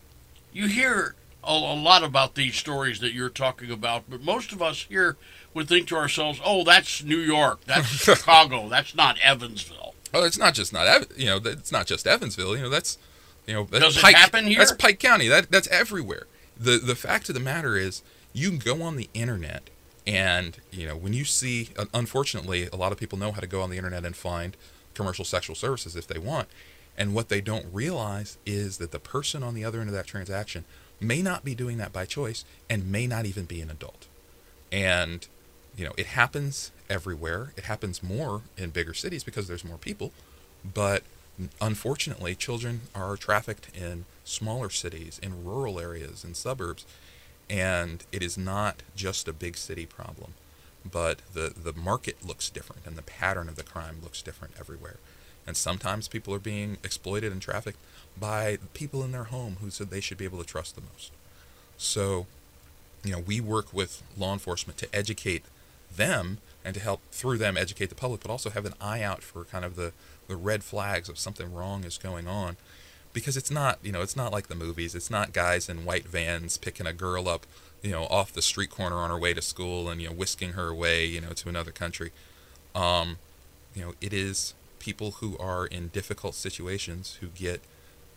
you 0.51 0.67
hear 0.67 1.15
a, 1.45 1.51
a, 1.51 1.75
lot 1.75 2.03
about 2.03 2.35
these 2.35 2.55
stories 2.55 2.99
that 2.99 3.13
you're 3.13 3.29
talking 3.29 3.71
about, 3.71 4.05
but 4.09 4.21
most 4.21 4.51
of 4.51 4.61
us 4.61 4.85
here 4.89 5.15
would 5.53 5.67
think 5.67 5.87
to 5.89 5.95
ourselves, 5.95 6.39
"Oh, 6.43 6.63
that's 6.63 7.03
New 7.03 7.19
York, 7.19 7.61
that's 7.65 7.87
Chicago, 7.87 8.67
that's 8.69 8.95
not 8.95 9.17
Evansville." 9.19 9.93
Oh, 10.13 10.23
it's 10.23 10.37
not 10.37 10.53
just 10.53 10.73
not 10.73 10.87
Ev- 10.87 11.11
you 11.17 11.25
know, 11.25 11.39
it's 11.43 11.71
not 11.71 11.87
just 11.87 12.07
Evansville. 12.07 12.55
You 12.55 12.63
know, 12.63 12.69
that's 12.69 12.97
you 13.45 13.53
know, 13.53 13.67
that's 13.69 13.83
does 13.83 13.97
Pike, 14.01 14.15
it 14.15 14.17
happen 14.17 14.45
here? 14.45 14.59
That's 14.59 14.71
Pike 14.71 14.99
County. 14.99 15.27
That 15.27 15.51
that's 15.51 15.67
everywhere. 15.67 16.27
the 16.57 16.77
The 16.77 16.95
fact 16.95 17.29
of 17.29 17.35
the 17.35 17.41
matter 17.41 17.77
is, 17.77 18.01
you 18.33 18.49
can 18.49 18.59
go 18.59 18.81
on 18.81 18.95
the 18.95 19.09
internet, 19.13 19.69
and 20.05 20.57
you 20.71 20.87
know, 20.87 20.95
when 20.95 21.13
you 21.13 21.25
see, 21.25 21.69
unfortunately, 21.93 22.67
a 22.71 22.75
lot 22.75 22.91
of 22.91 22.97
people 22.97 23.17
know 23.17 23.31
how 23.31 23.39
to 23.39 23.47
go 23.47 23.61
on 23.61 23.69
the 23.69 23.77
internet 23.77 24.05
and 24.05 24.15
find 24.15 24.55
commercial 24.93 25.25
sexual 25.25 25.55
services 25.55 25.95
if 25.95 26.07
they 26.07 26.19
want 26.19 26.47
and 26.97 27.13
what 27.13 27.29
they 27.29 27.41
don't 27.41 27.65
realize 27.71 28.37
is 28.45 28.77
that 28.77 28.91
the 28.91 28.99
person 28.99 29.43
on 29.43 29.53
the 29.53 29.65
other 29.65 29.79
end 29.79 29.89
of 29.89 29.95
that 29.95 30.07
transaction 30.07 30.63
may 30.99 31.21
not 31.21 31.43
be 31.43 31.53
doing 31.53 31.77
that 31.77 31.91
by 31.91 32.05
choice 32.05 32.45
and 32.69 32.91
may 32.91 33.05
not 33.05 33.25
even 33.25 33.45
be 33.45 33.61
an 33.61 33.69
adult. 33.69 34.07
And, 34.71 35.27
you 35.75 35.85
know, 35.85 35.93
it 35.97 36.07
happens 36.07 36.71
everywhere. 36.89 37.51
It 37.57 37.65
happens 37.65 38.01
more 38.01 38.41
in 38.57 38.69
bigger 38.69 38.93
cities 38.93 39.23
because 39.23 39.47
there's 39.47 39.65
more 39.65 39.77
people. 39.77 40.11
But 40.63 41.03
unfortunately, 41.59 42.33
children 42.33 42.81
are 42.93 43.17
trafficked 43.17 43.75
in 43.75 44.05
smaller 44.23 44.69
cities, 44.69 45.19
in 45.21 45.43
rural 45.43 45.79
areas, 45.79 46.23
in 46.23 46.33
suburbs. 46.33 46.85
And 47.49 48.03
it 48.11 48.23
is 48.23 48.37
not 48.37 48.81
just 48.95 49.27
a 49.27 49.33
big 49.33 49.57
city 49.57 49.85
problem, 49.85 50.33
but 50.89 51.19
the, 51.33 51.53
the 51.55 51.73
market 51.73 52.25
looks 52.25 52.49
different 52.49 52.85
and 52.85 52.95
the 52.95 53.03
pattern 53.03 53.49
of 53.49 53.55
the 53.55 53.63
crime 53.63 53.97
looks 54.03 54.21
different 54.21 54.55
everywhere. 54.59 54.97
And 55.47 55.55
sometimes 55.55 56.07
people 56.07 56.33
are 56.33 56.39
being 56.39 56.77
exploited 56.83 57.31
and 57.31 57.41
trafficked 57.41 57.77
by 58.19 58.57
people 58.73 59.03
in 59.03 59.11
their 59.11 59.25
home 59.25 59.57
who 59.61 59.69
said 59.69 59.89
they 59.89 60.01
should 60.01 60.17
be 60.17 60.25
able 60.25 60.39
to 60.39 60.45
trust 60.45 60.75
the 60.75 60.81
most. 60.81 61.11
So, 61.77 62.25
you 63.03 63.11
know, 63.11 63.19
we 63.19 63.39
work 63.41 63.73
with 63.73 64.01
law 64.17 64.33
enforcement 64.33 64.77
to 64.79 64.95
educate 64.95 65.43
them 65.95 66.39
and 66.63 66.73
to 66.73 66.79
help 66.79 67.01
through 67.11 67.37
them 67.37 67.57
educate 67.57 67.89
the 67.89 67.95
public, 67.95 68.21
but 68.21 68.31
also 68.31 68.49
have 68.49 68.65
an 68.65 68.73
eye 68.81 69.03
out 69.03 69.21
for 69.21 69.43
kind 69.43 69.63
of 69.63 69.75
the, 69.75 69.91
the 70.27 70.35
red 70.35 70.63
flags 70.63 71.09
of 71.09 71.19
something 71.19 71.53
wrong 71.53 71.83
is 71.83 71.97
going 71.99 72.27
on. 72.27 72.57
Because 73.15 73.37
it's 73.37 73.49
not, 73.49 73.79
you 73.81 73.91
know, 73.91 74.01
it's 74.01 74.15
not 74.15 74.31
like 74.31 74.47
the 74.47 74.55
movies. 74.55 74.93
It's 74.93 75.09
not 75.09 75.31
guys 75.31 75.69
in 75.69 75.85
white 75.85 76.05
vans 76.05 76.57
picking 76.57 76.85
a 76.85 76.93
girl 76.93 77.29
up, 77.29 77.45
you 77.81 77.91
know, 77.91 78.03
off 78.03 78.33
the 78.33 78.41
street 78.41 78.69
corner 78.69 78.97
on 78.97 79.09
her 79.09 79.17
way 79.17 79.33
to 79.33 79.41
school 79.41 79.89
and, 79.89 80.01
you 80.01 80.09
know, 80.09 80.13
whisking 80.13 80.51
her 80.51 80.67
away, 80.67 81.05
you 81.05 81.21
know, 81.21 81.29
to 81.29 81.49
another 81.49 81.71
country. 81.71 82.11
Um, 82.75 83.17
you 83.73 83.83
know, 83.83 83.93
it 84.01 84.11
is 84.11 84.53
people 84.79 85.11
who 85.11 85.37
are 85.37 85.65
in 85.65 85.87
difficult 85.87 86.35
situations 86.35 87.17
who 87.21 87.27
get 87.27 87.61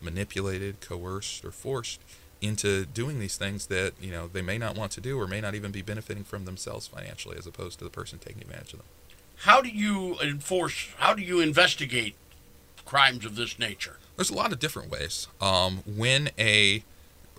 manipulated, 0.03 0.81
coerced, 0.81 1.45
or 1.45 1.53
forced 1.53 2.01
into 2.41 2.85
doing 2.85 3.19
these 3.19 3.37
things 3.37 3.67
that 3.67 3.93
you 4.01 4.13
know 4.13 4.29
they 4.29 4.43
may 4.43 4.59
not 4.59 4.77
want 4.77 4.93
to 4.93 5.01
do 5.01 5.19
or 5.19 5.27
may 5.27 5.41
not 5.41 5.55
even 5.55 5.73
be 5.73 5.83
benefiting 5.83 6.25
from 6.25 6.45
themselves 6.45 6.87
financially 6.87 7.37
as 7.37 7.47
opposed 7.47 7.79
to 7.79 7.85
the 7.85 7.91
person 7.91 8.19
taking 8.19 8.43
advantage 8.43 8.73
of 8.73 8.79
them 8.79 8.87
how 9.39 9.61
do 9.61 9.69
you 9.69 10.17
enforce 10.21 10.89
how 10.99 11.13
do 11.15 11.23
you 11.23 11.41
investigate 11.41 12.15
crimes 12.89 13.25
of 13.25 13.37
this 13.37 13.59
nature 13.59 13.97
there's 14.17 14.31
a 14.31 14.35
lot 14.35 14.53
of 14.53 14.59
different 14.59 14.91
ways 14.91 15.29
um, 15.41 15.83
when 15.87 16.31
a 16.39 16.83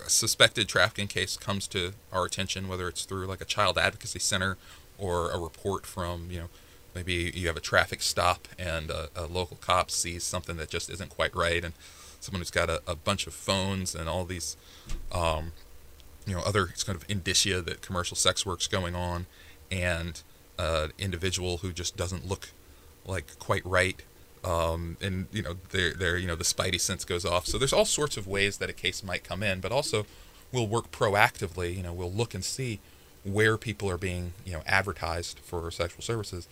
suspected 0.07 0.67
trafficking 0.67 1.07
case 1.07 1.35
comes 1.35 1.67
to 1.67 1.93
our 2.13 2.25
attention 2.25 2.67
whether 2.67 2.87
it's 2.87 3.03
through 3.05 3.25
like 3.25 3.41
a 3.41 3.45
child 3.45 3.77
advocacy 3.77 4.19
center 4.19 4.57
or 4.97 5.31
a 5.31 5.39
report 5.39 5.85
from 5.85 6.27
you 6.29 6.39
know 6.39 6.49
maybe 6.95 7.31
you 7.35 7.47
have 7.47 7.57
a 7.57 7.61
traffic 7.61 8.01
stop 8.01 8.47
and 8.57 8.89
a, 8.89 9.09
a 9.15 9.25
local 9.25 9.57
cop 9.57 9.89
sees 9.91 10.23
something 10.23 10.57
that 10.57 10.69
just 10.69 10.89
isn't 10.89 11.09
quite 11.09 11.35
right 11.35 11.63
and 11.65 11.73
someone 12.19 12.41
who's 12.41 12.51
got 12.51 12.69
a, 12.69 12.81
a 12.87 12.95
bunch 12.95 13.27
of 13.27 13.33
phones 13.33 13.95
and 13.95 14.09
all 14.09 14.25
these, 14.25 14.57
um, 15.11 15.53
you 16.25 16.35
know, 16.35 16.41
other 16.41 16.67
kind 16.85 16.95
of 16.95 17.05
indicia 17.09 17.61
that 17.61 17.81
commercial 17.81 18.15
sex 18.15 18.45
work's 18.45 18.67
going 18.67 18.95
on, 18.95 19.25
and 19.71 20.21
an 20.57 20.91
individual 20.99 21.57
who 21.57 21.71
just 21.71 21.95
doesn't 21.95 22.27
look 22.27 22.49
like 23.05 23.39
quite 23.39 23.65
right. 23.65 24.01
Um, 24.43 24.97
and 25.01 25.27
you 25.31 25.41
know, 25.41 25.55
they're, 25.71 25.93
they're, 25.93 26.17
you 26.17 26.27
know, 26.27 26.35
the 26.35 26.43
spidey 26.43 26.79
sense 26.79 27.03
goes 27.03 27.25
off. 27.25 27.45
So 27.45 27.57
there's 27.57 27.73
all 27.73 27.85
sorts 27.85 28.17
of 28.17 28.27
ways 28.27 28.57
that 28.57 28.69
a 28.69 28.73
case 28.73 29.03
might 29.03 29.23
come 29.23 29.43
in, 29.43 29.59
but 29.59 29.71
also 29.71 30.05
we'll 30.51 30.67
work 30.67 30.91
proactively. 30.91 31.75
You 31.75 31.83
know, 31.83 31.93
we'll 31.93 32.11
look 32.11 32.33
and 32.33 32.43
see 32.43 32.79
where 33.23 33.57
people 33.57 33.89
are 33.89 33.97
being, 33.97 34.33
you 34.45 34.53
know, 34.53 34.61
advertised 34.65 35.39
for 35.39 35.69
sexual 35.71 36.01
services, 36.01 36.47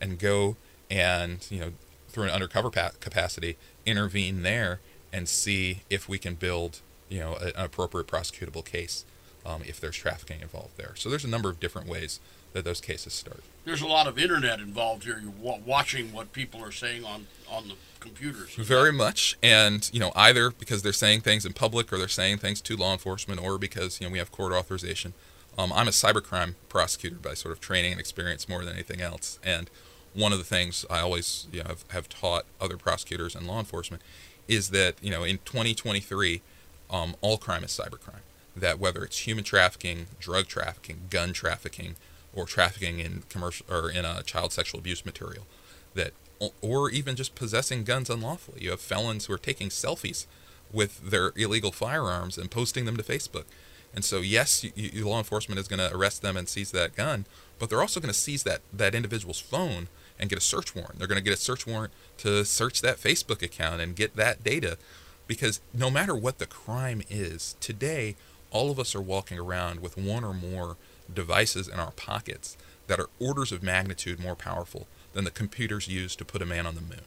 and 0.00 0.18
go 0.18 0.56
and 0.90 1.46
you 1.50 1.60
know, 1.60 1.72
through 2.08 2.24
an 2.24 2.30
undercover 2.30 2.70
pa- 2.70 2.92
capacity, 3.00 3.56
intervene 3.86 4.42
there 4.42 4.80
and 5.12 5.28
see 5.28 5.82
if 5.90 6.08
we 6.08 6.18
can 6.18 6.34
build, 6.34 6.80
you 7.08 7.20
know, 7.20 7.34
an 7.36 7.52
appropriate 7.56 8.06
prosecutable 8.06 8.64
case 8.64 9.04
um, 9.44 9.62
if 9.66 9.80
there's 9.80 9.96
trafficking 9.96 10.40
involved 10.40 10.76
there. 10.76 10.92
So 10.96 11.08
there's 11.08 11.24
a 11.24 11.28
number 11.28 11.48
of 11.48 11.58
different 11.58 11.88
ways 11.88 12.20
that 12.52 12.64
those 12.64 12.80
cases 12.80 13.12
start. 13.12 13.42
There's 13.64 13.82
a 13.82 13.86
lot 13.86 14.06
of 14.06 14.18
internet 14.18 14.60
involved 14.60 15.04
here. 15.04 15.20
You're 15.22 15.58
watching 15.66 16.12
what 16.12 16.32
people 16.32 16.62
are 16.64 16.72
saying 16.72 17.04
on 17.04 17.26
on 17.50 17.68
the 17.68 17.74
computers. 18.00 18.54
Very 18.54 18.92
much, 18.92 19.36
and 19.42 19.88
you 19.92 20.00
know, 20.00 20.12
either 20.16 20.50
because 20.50 20.82
they're 20.82 20.92
saying 20.92 21.20
things 21.20 21.44
in 21.44 21.52
public 21.52 21.92
or 21.92 21.98
they're 21.98 22.08
saying 22.08 22.38
things 22.38 22.60
to 22.62 22.76
law 22.76 22.92
enforcement, 22.92 23.42
or 23.42 23.58
because 23.58 24.00
you 24.00 24.06
know 24.06 24.12
we 24.12 24.18
have 24.18 24.32
court 24.32 24.52
authorization. 24.52 25.12
Um, 25.58 25.72
I'm 25.72 25.88
a 25.88 25.90
cybercrime 25.90 26.54
prosecutor 26.68 27.16
by 27.16 27.34
sort 27.34 27.52
of 27.52 27.60
training 27.60 27.92
and 27.92 28.00
experience 28.00 28.48
more 28.48 28.64
than 28.64 28.74
anything 28.74 29.00
else, 29.00 29.38
and 29.44 29.68
one 30.14 30.32
of 30.32 30.38
the 30.38 30.44
things 30.44 30.84
I 30.90 31.00
always 31.00 31.46
you 31.52 31.62
know, 31.62 31.68
have, 31.68 31.84
have 31.90 32.08
taught 32.08 32.44
other 32.60 32.76
prosecutors 32.76 33.34
and 33.34 33.46
law 33.46 33.58
enforcement 33.58 34.02
is 34.48 34.70
that 34.70 34.96
you 35.00 35.10
know 35.10 35.22
in 35.22 35.38
2023, 35.44 36.42
um, 36.90 37.14
all 37.20 37.38
crime 37.38 37.64
is 37.64 37.70
cybercrime. 37.70 38.22
That 38.56 38.78
whether 38.80 39.04
it's 39.04 39.18
human 39.18 39.44
trafficking, 39.44 40.06
drug 40.18 40.46
trafficking, 40.46 41.02
gun 41.08 41.32
trafficking, 41.32 41.96
or 42.34 42.46
trafficking 42.46 43.00
in 43.00 43.22
commercial 43.28 43.66
or 43.70 43.90
in 43.90 44.04
a 44.04 44.22
child 44.22 44.52
sexual 44.52 44.80
abuse 44.80 45.04
material, 45.04 45.46
that 45.94 46.12
or 46.60 46.90
even 46.90 47.16
just 47.16 47.34
possessing 47.34 47.84
guns 47.84 48.08
unlawfully. 48.08 48.62
You 48.62 48.70
have 48.70 48.80
felons 48.80 49.26
who 49.26 49.34
are 49.34 49.38
taking 49.38 49.68
selfies 49.68 50.26
with 50.72 51.10
their 51.10 51.32
illegal 51.36 51.72
firearms 51.72 52.38
and 52.38 52.50
posting 52.50 52.84
them 52.84 52.96
to 52.96 53.02
Facebook. 53.02 53.44
And 53.92 54.04
so, 54.04 54.18
yes, 54.20 54.62
you, 54.64 54.72
you, 54.74 55.08
law 55.08 55.18
enforcement 55.18 55.58
is 55.58 55.68
going 55.68 55.80
to 55.80 55.94
arrest 55.94 56.22
them 56.22 56.36
and 56.36 56.48
seize 56.48 56.70
that 56.70 56.94
gun, 56.94 57.26
but 57.58 57.68
they're 57.68 57.80
also 57.80 58.00
going 58.00 58.12
to 58.12 58.18
seize 58.18 58.44
that, 58.44 58.60
that 58.72 58.94
individual's 58.94 59.40
phone 59.40 59.88
and 60.18 60.30
get 60.30 60.38
a 60.38 60.42
search 60.42 60.74
warrant. 60.74 60.98
They're 60.98 61.08
going 61.08 61.18
to 61.18 61.24
get 61.24 61.34
a 61.34 61.40
search 61.40 61.66
warrant 61.66 61.92
to 62.18 62.44
search 62.44 62.82
that 62.82 62.98
Facebook 62.98 63.42
account 63.42 63.80
and 63.80 63.96
get 63.96 64.16
that 64.16 64.44
data 64.44 64.78
because 65.26 65.60
no 65.72 65.90
matter 65.90 66.16
what 66.16 66.38
the 66.38 66.46
crime 66.46 67.02
is, 67.08 67.54
today 67.60 68.16
all 68.50 68.70
of 68.70 68.78
us 68.78 68.94
are 68.94 69.00
walking 69.00 69.38
around 69.38 69.80
with 69.80 69.96
one 69.96 70.24
or 70.24 70.34
more 70.34 70.76
devices 71.14 71.68
in 71.68 71.78
our 71.78 71.92
pockets 71.92 72.56
that 72.86 73.00
are 73.00 73.10
orders 73.18 73.52
of 73.52 73.62
magnitude 73.62 74.20
more 74.20 74.34
powerful 74.34 74.86
than 75.12 75.24
the 75.24 75.30
computers 75.30 75.88
used 75.88 76.18
to 76.18 76.24
put 76.24 76.42
a 76.42 76.46
man 76.46 76.66
on 76.66 76.74
the 76.74 76.80
moon. 76.80 77.04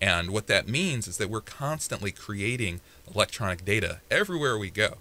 And 0.00 0.30
what 0.30 0.46
that 0.46 0.68
means 0.68 1.08
is 1.08 1.18
that 1.18 1.30
we're 1.30 1.40
constantly 1.40 2.12
creating 2.12 2.80
electronic 3.12 3.64
data 3.64 4.00
everywhere 4.10 4.56
we 4.56 4.70
go. 4.70 4.98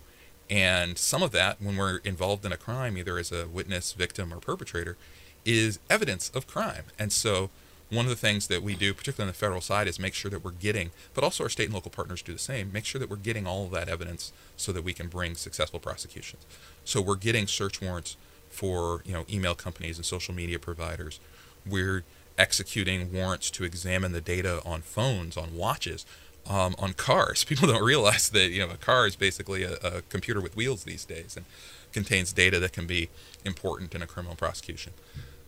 And 0.50 0.98
some 0.98 1.22
of 1.22 1.32
that, 1.34 1.62
when 1.62 1.76
we're 1.76 1.98
involved 1.98 2.46
in 2.46 2.52
a 2.52 2.58
crime, 2.58 2.98
either 2.98 3.18
as 3.18 3.32
a 3.32 3.48
witness, 3.48 3.94
victim, 3.94 4.34
or 4.34 4.38
perpetrator, 4.38 4.98
is 5.46 5.80
evidence 5.90 6.30
of 6.34 6.48
crime. 6.48 6.86
And 6.98 7.12
so 7.12 7.50
one 7.90 8.06
of 8.06 8.10
the 8.10 8.16
things 8.16 8.48
that 8.48 8.64
we 8.64 8.76
do, 8.76 8.94
particularly 8.94 9.30
on 9.30 9.34
the 9.34 9.38
federal 9.38 9.62
side, 9.62 9.88
is 9.88 10.00
make 10.00 10.14
sure 10.14 10.30
that 10.30 10.44
we're 10.44 10.52
getting, 10.52 10.92
but 11.14 11.24
also 11.24 11.44
our 11.44 11.50
state 11.50 11.66
and 11.66 11.74
local 11.74 11.92
partners 11.92 12.22
do 12.22 12.34
the 12.34 12.40
same, 12.40 12.72
make 12.72 12.86
sure 12.86 13.00
that 13.00 13.10
we're 13.10 13.16
getting 13.16 13.48
all 13.48 13.66
of 13.66 13.72
that 13.72 13.88
evidence 13.88 14.34
so 14.58 14.72
that 14.72 14.84
we 14.84 14.94
can 14.94 15.08
bring 15.08 15.36
successful 15.36 15.80
prosecutions. 15.80 16.46
So 16.84 17.02
we're 17.02 17.16
getting 17.16 17.48
search 17.48 17.82
warrants 17.82 18.18
for 18.50 19.02
you 19.06 19.14
know 19.14 19.26
email 19.30 19.56
companies 19.56 19.98
and 19.98 20.06
social 20.06 20.34
media 20.34 20.60
providers. 20.60 21.20
We're 21.66 22.04
executing 22.38 23.12
warrants 23.12 23.50
to 23.52 23.64
examine 23.64 24.12
the 24.12 24.22
data 24.22 24.62
on 24.66 24.82
phones, 24.82 25.38
on 25.38 25.56
watches, 25.56 26.06
um, 26.50 26.76
on 26.78 26.94
cars. 26.94 27.44
People 27.46 27.68
don't 27.68 27.84
realize 27.84 28.30
that 28.30 28.50
you 28.50 28.66
know 28.66 28.74
a 28.74 28.78
car 28.78 29.08
is 29.08 29.16
basically 29.16 29.64
a, 29.64 29.76
a 29.76 30.02
computer 30.10 30.42
with 30.42 30.56
wheels 30.56 30.84
these 30.84 31.06
days 31.06 31.38
and 31.38 31.46
contains 31.94 32.34
data 32.34 32.60
that 32.60 32.74
can 32.74 32.86
be 32.86 33.10
important 33.46 33.96
in 33.96 34.02
a 34.02 34.08
criminal 34.08 34.36
prosecution. 34.36 34.94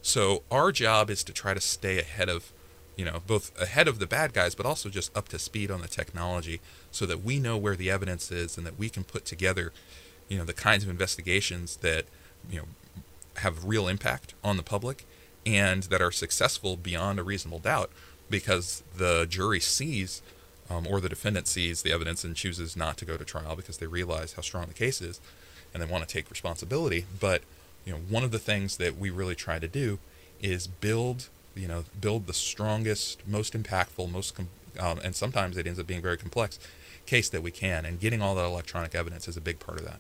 So 0.02 0.44
our 0.50 0.72
job 0.72 1.10
is 1.10 1.24
to 1.26 1.34
try 1.34 1.54
to 1.54 1.62
stay 1.62 2.00
ahead 2.00 2.30
of, 2.30 2.52
you 2.96 3.06
know, 3.06 3.22
both 3.26 3.60
ahead 3.60 3.88
of 3.88 4.00
the 4.00 4.08
bad 4.08 4.34
guys, 4.34 4.56
but 4.56 4.66
also 4.66 4.90
just 4.90 5.16
up 5.16 5.28
to 5.30 5.40
speed 5.40 5.72
on 5.72 5.82
the 5.82 5.88
technology 5.88 6.62
so 6.92 7.06
that 7.06 7.24
we 7.24 7.40
know 7.40 7.58
where 7.58 7.76
the 7.76 7.90
evidence 7.90 8.32
is 8.32 8.58
and 8.58 8.66
that 8.66 8.80
we 8.80 8.90
can 8.90 9.04
put 9.04 9.26
together, 9.26 9.72
you 10.28 10.38
know, 10.38 10.46
the 10.46 10.54
kinds 10.54 10.84
of 10.84 10.90
investigations 10.90 11.78
that, 11.78 12.06
you 12.50 12.60
know, 12.60 12.66
have 13.38 13.66
real 13.66 13.88
impact 13.88 14.34
on 14.44 14.58
the 14.58 14.64
public 14.64 15.06
and 15.46 15.84
that 15.84 16.02
are 16.02 16.12
successful 16.12 16.76
beyond 16.76 17.20
a 17.20 17.24
reasonable 17.24 17.60
doubt 17.60 17.90
because 18.30 18.84
the 18.96 19.26
jury 19.30 19.60
sees 19.60 20.22
um, 20.70 20.86
or 20.88 21.02
the 21.02 21.10
defendant 21.10 21.48
sees 21.48 21.82
the 21.82 21.92
evidence 21.92 22.24
and 22.24 22.36
chooses 22.36 22.78
not 22.78 22.98
to 22.98 23.06
go 23.06 23.18
to 23.18 23.26
trial 23.26 23.56
because 23.56 23.78
they 23.78 23.88
realize 23.88 24.34
how 24.34 24.42
strong 24.42 24.68
the 24.68 24.74
case 24.74 25.02
is 25.02 25.20
and 25.74 25.82
they 25.82 25.88
want 25.88 26.08
to 26.08 26.14
take 26.14 26.30
responsibility. 26.30 27.06
But 27.20 27.42
you 27.90 27.96
know, 27.96 28.02
one 28.08 28.24
of 28.24 28.30
the 28.30 28.38
things 28.38 28.78
that 28.78 29.00
we 29.00 29.10
really 29.10 29.34
try 29.34 29.58
to 29.58 29.68
do 29.68 29.98
is 30.40 30.68
build, 30.68 31.30
you 31.56 31.68
know, 31.68 31.86
build 32.00 32.28
the 32.28 32.36
strongest, 32.36 33.28
most 33.28 33.54
impactful, 33.54 34.12
most, 34.12 34.36
com- 34.36 34.50
um, 34.80 35.00
and 35.04 35.16
sometimes 35.16 35.58
it 35.58 35.66
ends 35.66 35.80
up 35.80 35.88
being 35.88 36.02
very 36.02 36.16
complex 36.16 36.60
case 37.08 37.30
that 37.30 37.42
we 37.42 37.50
can, 37.50 37.86
and 37.88 38.00
getting 38.00 38.22
all 38.22 38.36
that 38.36 38.46
electronic 38.46 38.94
evidence 38.94 39.28
is 39.28 39.36
a 39.36 39.42
big 39.42 39.60
part 39.60 39.80
of 39.80 39.86
that. 39.86 40.00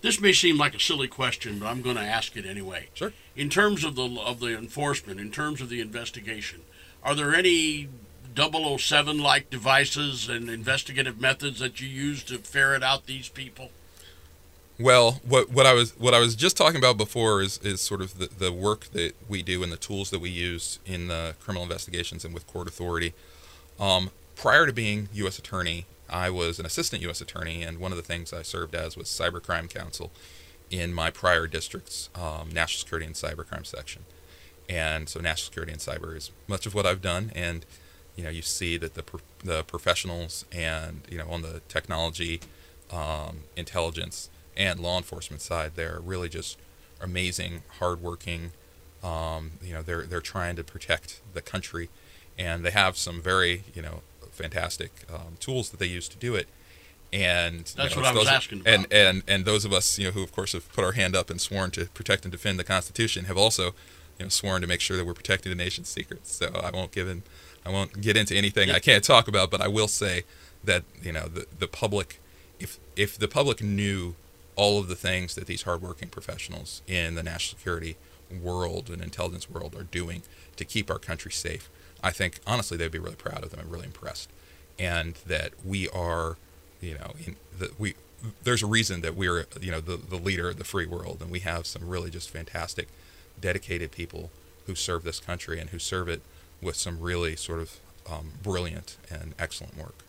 This 0.00 0.20
may 0.20 0.32
seem 0.32 0.56
like 0.56 0.76
a 0.76 0.80
silly 0.80 1.08
question, 1.08 1.58
but 1.58 1.66
I'm 1.66 1.82
going 1.82 1.96
to 1.96 2.02
ask 2.02 2.36
it 2.36 2.46
anyway. 2.46 2.88
Sure. 2.94 3.12
In 3.34 3.50
terms 3.50 3.82
of 3.82 3.96
the 3.96 4.04
of 4.20 4.38
the 4.38 4.56
enforcement, 4.56 5.18
in 5.18 5.32
terms 5.32 5.60
of 5.60 5.70
the 5.70 5.80
investigation, 5.80 6.60
are 7.02 7.16
there 7.16 7.34
any 7.34 7.88
007 8.36 9.18
like 9.18 9.50
devices 9.50 10.28
and 10.28 10.48
investigative 10.48 11.20
methods 11.20 11.58
that 11.58 11.80
you 11.80 11.88
use 11.88 12.22
to 12.24 12.38
ferret 12.38 12.84
out 12.84 13.06
these 13.06 13.28
people? 13.28 13.70
Well, 14.78 15.20
what 15.24 15.50
what 15.50 15.66
I 15.66 15.72
was 15.72 15.92
what 15.98 16.14
I 16.14 16.18
was 16.18 16.34
just 16.34 16.56
talking 16.56 16.78
about 16.78 16.96
before 16.96 17.40
is 17.40 17.58
is 17.58 17.80
sort 17.80 18.00
of 18.00 18.18
the, 18.18 18.26
the 18.26 18.52
work 18.52 18.86
that 18.86 19.14
we 19.28 19.40
do 19.40 19.62
and 19.62 19.70
the 19.70 19.76
tools 19.76 20.10
that 20.10 20.20
we 20.20 20.30
use 20.30 20.80
in 20.84 21.06
the 21.06 21.36
criminal 21.38 21.62
investigations 21.62 22.24
and 22.24 22.34
with 22.34 22.46
court 22.48 22.66
authority. 22.66 23.14
Um, 23.78 24.10
prior 24.34 24.66
to 24.66 24.72
being 24.72 25.08
U.S. 25.12 25.38
attorney, 25.38 25.86
I 26.10 26.28
was 26.28 26.58
an 26.58 26.66
assistant 26.66 27.02
U.S. 27.02 27.20
attorney, 27.20 27.62
and 27.62 27.78
one 27.78 27.92
of 27.92 27.96
the 27.96 28.02
things 28.02 28.32
I 28.32 28.42
served 28.42 28.74
as 28.74 28.96
was 28.96 29.06
cybercrime 29.06 29.72
counsel 29.72 30.10
in 30.70 30.92
my 30.92 31.08
prior 31.08 31.46
district's 31.46 32.10
um, 32.16 32.48
national 32.52 32.80
security 32.80 33.06
and 33.06 33.14
cybercrime 33.14 33.64
section. 33.64 34.04
And 34.68 35.08
so, 35.08 35.20
national 35.20 35.44
security 35.44 35.72
and 35.72 35.80
cyber 35.80 36.16
is 36.16 36.32
much 36.48 36.66
of 36.66 36.74
what 36.74 36.84
I've 36.84 37.02
done, 37.02 37.30
and 37.36 37.64
you 38.16 38.24
know, 38.24 38.30
you 38.30 38.42
see 38.42 38.76
that 38.78 38.94
the 38.94 39.04
the 39.44 39.62
professionals 39.62 40.44
and 40.50 41.02
you 41.08 41.18
know 41.18 41.30
on 41.30 41.42
the 41.42 41.60
technology, 41.68 42.40
um, 42.90 43.44
intelligence 43.56 44.30
and 44.56 44.80
law 44.80 44.96
enforcement 44.96 45.42
side, 45.42 45.72
they're 45.74 46.00
really 46.02 46.28
just 46.28 46.58
amazing, 47.00 47.62
hardworking. 47.78 48.52
Um, 49.02 49.52
you 49.62 49.74
know, 49.74 49.82
they're 49.82 50.02
they're 50.02 50.20
trying 50.20 50.56
to 50.56 50.64
protect 50.64 51.20
the 51.32 51.42
country, 51.42 51.90
and 52.38 52.64
they 52.64 52.70
have 52.70 52.96
some 52.96 53.20
very 53.20 53.64
you 53.74 53.82
know 53.82 54.00
fantastic 54.32 54.90
um, 55.12 55.36
tools 55.40 55.70
that 55.70 55.78
they 55.78 55.86
use 55.86 56.08
to 56.08 56.16
do 56.16 56.34
it. 56.34 56.48
And 57.12 57.60
that's 57.76 57.94
you 57.94 58.02
know, 58.02 58.08
what 58.08 58.16
I 58.16 58.18
was 58.18 58.28
asking 58.28 58.60
about. 58.62 58.74
And 58.74 58.92
and 58.92 59.22
and 59.28 59.44
those 59.44 59.64
of 59.64 59.72
us 59.72 59.98
you 59.98 60.06
know 60.06 60.10
who 60.12 60.22
of 60.22 60.32
course 60.32 60.52
have 60.52 60.72
put 60.72 60.84
our 60.84 60.92
hand 60.92 61.14
up 61.14 61.30
and 61.30 61.40
sworn 61.40 61.70
to 61.72 61.86
protect 61.86 62.24
and 62.24 62.32
defend 62.32 62.58
the 62.58 62.64
Constitution 62.64 63.26
have 63.26 63.38
also 63.38 63.74
you 64.18 64.24
know, 64.24 64.28
sworn 64.28 64.62
to 64.62 64.66
make 64.66 64.80
sure 64.80 64.96
that 64.96 65.04
we're 65.04 65.14
protecting 65.14 65.50
the 65.50 65.56
nation's 65.56 65.88
secrets. 65.88 66.32
So 66.32 66.50
I 66.54 66.70
won't 66.70 66.92
give 66.92 67.08
in, 67.08 67.22
I 67.64 67.70
won't 67.70 68.00
get 68.00 68.16
into 68.16 68.34
anything 68.34 68.70
I 68.70 68.78
can't 68.78 69.04
talk 69.04 69.28
about. 69.28 69.50
But 69.50 69.60
I 69.60 69.68
will 69.68 69.88
say 69.88 70.24
that 70.64 70.84
you 71.02 71.12
know 71.12 71.26
the 71.26 71.46
the 71.56 71.68
public, 71.68 72.20
if 72.58 72.78
if 72.96 73.18
the 73.18 73.28
public 73.28 73.62
knew 73.62 74.14
all 74.56 74.78
of 74.78 74.88
the 74.88 74.94
things 74.94 75.34
that 75.34 75.46
these 75.46 75.62
hardworking 75.62 76.08
professionals 76.08 76.82
in 76.86 77.14
the 77.14 77.22
national 77.22 77.58
security 77.58 77.96
world 78.42 78.90
and 78.90 79.02
intelligence 79.02 79.50
world 79.50 79.74
are 79.74 79.84
doing 79.84 80.22
to 80.56 80.64
keep 80.64 80.90
our 80.90 80.98
country 80.98 81.32
safe, 81.32 81.68
I 82.02 82.10
think 82.10 82.40
honestly 82.46 82.76
they'd 82.76 82.90
be 82.90 82.98
really 82.98 83.16
proud 83.16 83.42
of 83.42 83.50
them 83.50 83.60
and 83.60 83.70
really 83.70 83.86
impressed, 83.86 84.30
and 84.78 85.14
that 85.26 85.52
we 85.64 85.88
are, 85.88 86.36
you 86.80 86.94
know, 86.94 87.12
in 87.24 87.36
the, 87.58 87.70
we 87.78 87.94
there's 88.42 88.62
a 88.62 88.66
reason 88.66 89.00
that 89.02 89.14
we're 89.14 89.46
you 89.60 89.70
know 89.70 89.80
the 89.80 89.96
the 89.96 90.16
leader 90.16 90.50
of 90.50 90.58
the 90.58 90.64
free 90.64 90.86
world, 90.86 91.18
and 91.20 91.30
we 91.30 91.40
have 91.40 91.66
some 91.66 91.88
really 91.88 92.10
just 92.10 92.30
fantastic, 92.30 92.88
dedicated 93.40 93.90
people 93.90 94.30
who 94.66 94.74
serve 94.74 95.04
this 95.04 95.20
country 95.20 95.60
and 95.60 95.70
who 95.70 95.78
serve 95.78 96.08
it 96.08 96.22
with 96.62 96.76
some 96.76 97.00
really 97.00 97.36
sort 97.36 97.60
of 97.60 97.78
um, 98.10 98.32
brilliant 98.42 98.96
and 99.10 99.34
excellent 99.38 99.76
work. 99.76 100.03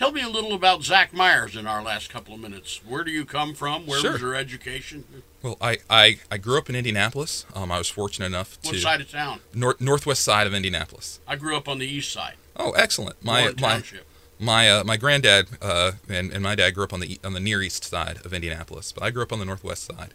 Tell 0.00 0.12
me 0.12 0.22
a 0.22 0.30
little 0.30 0.54
about 0.54 0.82
Zach 0.82 1.12
Myers 1.12 1.54
in 1.54 1.66
our 1.66 1.82
last 1.82 2.08
couple 2.08 2.32
of 2.32 2.40
minutes. 2.40 2.80
Where 2.88 3.04
do 3.04 3.10
you 3.10 3.26
come 3.26 3.52
from? 3.52 3.84
Where 3.86 4.00
Sure. 4.00 4.12
was 4.12 4.22
your 4.22 4.34
education? 4.34 5.04
Well, 5.42 5.58
I, 5.60 5.76
I, 5.90 6.20
I 6.30 6.38
grew 6.38 6.56
up 6.56 6.70
in 6.70 6.74
Indianapolis. 6.74 7.44
Um, 7.54 7.70
I 7.70 7.76
was 7.76 7.90
fortunate 7.90 8.24
enough 8.24 8.58
to. 8.62 8.70
What 8.70 8.78
side 8.78 9.02
of 9.02 9.10
town? 9.10 9.40
nor- 9.52 9.76
northwest 9.78 10.24
side 10.24 10.46
of 10.46 10.54
Indianapolis. 10.54 11.20
I 11.28 11.36
grew 11.36 11.54
up 11.54 11.68
on 11.68 11.78
the 11.80 11.86
east 11.86 12.10
side, 12.14 12.36
Oh, 12.56 12.70
excellent! 12.70 13.22
My 13.22 13.40
Warren 13.42 13.56
my 13.60 13.68
Township. 13.72 14.06
my 14.38 14.70
uh, 14.70 14.84
my 14.84 14.96
granddad 14.96 15.48
uh, 15.60 15.92
and, 16.08 16.32
and 16.32 16.42
my 16.42 16.54
dad 16.54 16.70
grew 16.70 16.84
up 16.84 16.94
on 16.94 17.00
the 17.00 17.20
on 17.22 17.34
the 17.34 17.40
near 17.40 17.60
east 17.60 17.84
side 17.84 18.24
of 18.24 18.32
Indianapolis, 18.32 18.92
but 18.92 19.02
I 19.04 19.10
grew 19.10 19.22
up 19.22 19.34
on 19.34 19.38
the 19.38 19.44
northwest 19.44 19.84
side, 19.84 20.14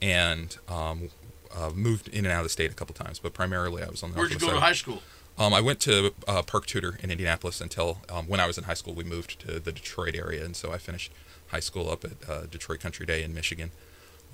and 0.00 0.56
um, 0.66 1.10
uh, 1.54 1.68
moved 1.74 2.08
in 2.08 2.24
and 2.24 2.32
out 2.32 2.38
of 2.38 2.44
the 2.46 2.48
state 2.48 2.70
a 2.70 2.74
couple 2.74 2.94
times. 2.94 3.18
But 3.18 3.34
primarily, 3.34 3.82
I 3.82 3.88
was 3.90 4.02
on 4.02 4.12
the 4.12 4.16
Where'd 4.18 4.30
you 4.32 4.38
go 4.38 4.46
to 4.46 4.52
side. 4.54 4.62
high 4.62 4.72
school? 4.72 5.02
Um, 5.40 5.54
I 5.54 5.62
went 5.62 5.80
to 5.80 6.12
uh, 6.28 6.42
Park 6.42 6.66
Tudor 6.66 6.98
in 7.02 7.10
Indianapolis 7.10 7.62
until 7.62 8.02
um, 8.10 8.26
when 8.26 8.40
I 8.40 8.46
was 8.46 8.58
in 8.58 8.64
high 8.64 8.74
school. 8.74 8.92
We 8.92 9.04
moved 9.04 9.40
to 9.40 9.58
the 9.58 9.72
Detroit 9.72 10.14
area, 10.14 10.44
and 10.44 10.54
so 10.54 10.70
I 10.70 10.76
finished 10.76 11.10
high 11.46 11.60
school 11.60 11.88
up 11.90 12.04
at 12.04 12.28
uh, 12.28 12.42
Detroit 12.42 12.80
Country 12.80 13.06
Day 13.06 13.22
in 13.22 13.32
Michigan. 13.32 13.70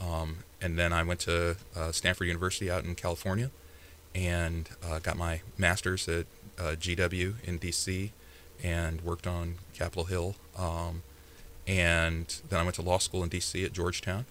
Um, 0.01 0.39
and 0.61 0.77
then 0.77 0.93
I 0.93 1.05
went 1.05 1.21
to 1.21 1.59
uh, 1.77 1.93
Stanford 1.93 2.27
University 2.27 2.69
out 2.69 2.83
in 2.83 2.97
California, 2.97 3.53
and 4.17 4.69
uh, 4.85 4.99
got 4.99 5.17
my 5.17 5.43
master's 5.57 6.09
at 6.09 6.27
uh, 6.59 6.75
GW 6.75 7.35
in 7.45 7.61
DC, 7.61 8.11
and 8.65 9.01
worked 9.03 9.29
on 9.29 9.59
Capitol 9.75 10.07
Hill. 10.07 10.35
Um, 10.59 11.05
and 11.69 12.41
then 12.49 12.59
I 12.59 12.65
went 12.65 12.75
to 12.77 12.83
law 12.83 12.99
school 12.99 13.23
in 13.23 13.31
DC 13.31 13.65
at 13.65 13.73
Georgetown, 13.73 14.27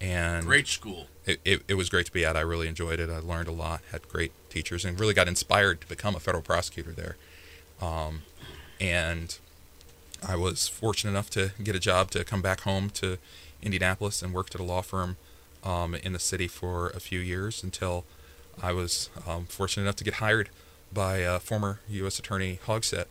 and 0.00 0.46
Great 0.46 0.66
school. 0.66 1.06
it, 1.26 1.40
it, 1.44 1.62
it 1.68 1.74
was 1.74 1.88
great 1.88 2.06
to 2.06 2.12
be 2.12 2.24
at. 2.24 2.36
I 2.36 2.40
really 2.40 2.68
enjoyed 2.68 3.00
it. 3.00 3.10
I 3.10 3.18
learned 3.18 3.48
a 3.48 3.52
lot, 3.52 3.82
had 3.92 4.08
great 4.08 4.32
teachers, 4.48 4.84
and 4.84 4.98
really 4.98 5.14
got 5.14 5.28
inspired 5.28 5.80
to 5.82 5.86
become 5.86 6.14
a 6.14 6.20
federal 6.20 6.42
prosecutor 6.42 6.92
there. 6.92 7.16
Um, 7.80 8.22
and 8.80 9.38
I 10.26 10.36
was 10.36 10.68
fortunate 10.68 11.10
enough 11.10 11.30
to 11.30 11.52
get 11.62 11.74
a 11.74 11.80
job 11.80 12.10
to 12.12 12.24
come 12.24 12.42
back 12.42 12.60
home 12.60 12.90
to 12.90 13.18
Indianapolis 13.62 14.22
and 14.22 14.32
worked 14.32 14.54
at 14.54 14.60
a 14.60 14.64
law 14.64 14.82
firm 14.82 15.16
um, 15.64 15.94
in 15.94 16.12
the 16.12 16.18
city 16.18 16.48
for 16.48 16.88
a 16.90 17.00
few 17.00 17.20
years 17.20 17.62
until 17.62 18.04
I 18.62 18.72
was 18.72 19.10
um, 19.26 19.46
fortunate 19.46 19.84
enough 19.84 19.96
to 19.96 20.04
get 20.04 20.14
hired 20.14 20.50
by 20.92 21.22
uh, 21.22 21.38
former 21.38 21.80
U.S. 21.88 22.18
Attorney 22.18 22.58
Hogsett 22.66 23.06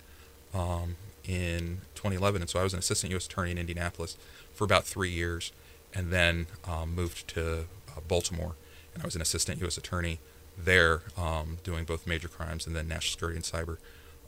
um, 0.53 0.95
in 1.23 1.81
2011. 1.95 2.41
And 2.41 2.49
so 2.49 2.59
I 2.59 2.63
was 2.63 2.73
an 2.73 2.79
assistant 2.79 3.11
U.S. 3.11 3.25
attorney 3.25 3.51
in 3.51 3.57
Indianapolis 3.57 4.17
for 4.53 4.63
about 4.63 4.83
three 4.83 5.09
years, 5.11 5.51
and 5.93 6.11
then 6.11 6.47
um, 6.67 6.95
moved 6.95 7.27
to 7.29 7.65
uh, 7.89 7.99
Baltimore, 8.07 8.55
and 8.93 9.03
I 9.03 9.05
was 9.05 9.15
an 9.15 9.21
assistant 9.21 9.59
U.S. 9.61 9.77
attorney 9.77 10.19
there, 10.57 11.03
um, 11.17 11.57
doing 11.63 11.85
both 11.85 12.05
major 12.05 12.27
crimes 12.27 12.67
and 12.67 12.75
then 12.75 12.87
national 12.87 13.11
security 13.11 13.37
and 13.37 13.45
cyber 13.45 13.77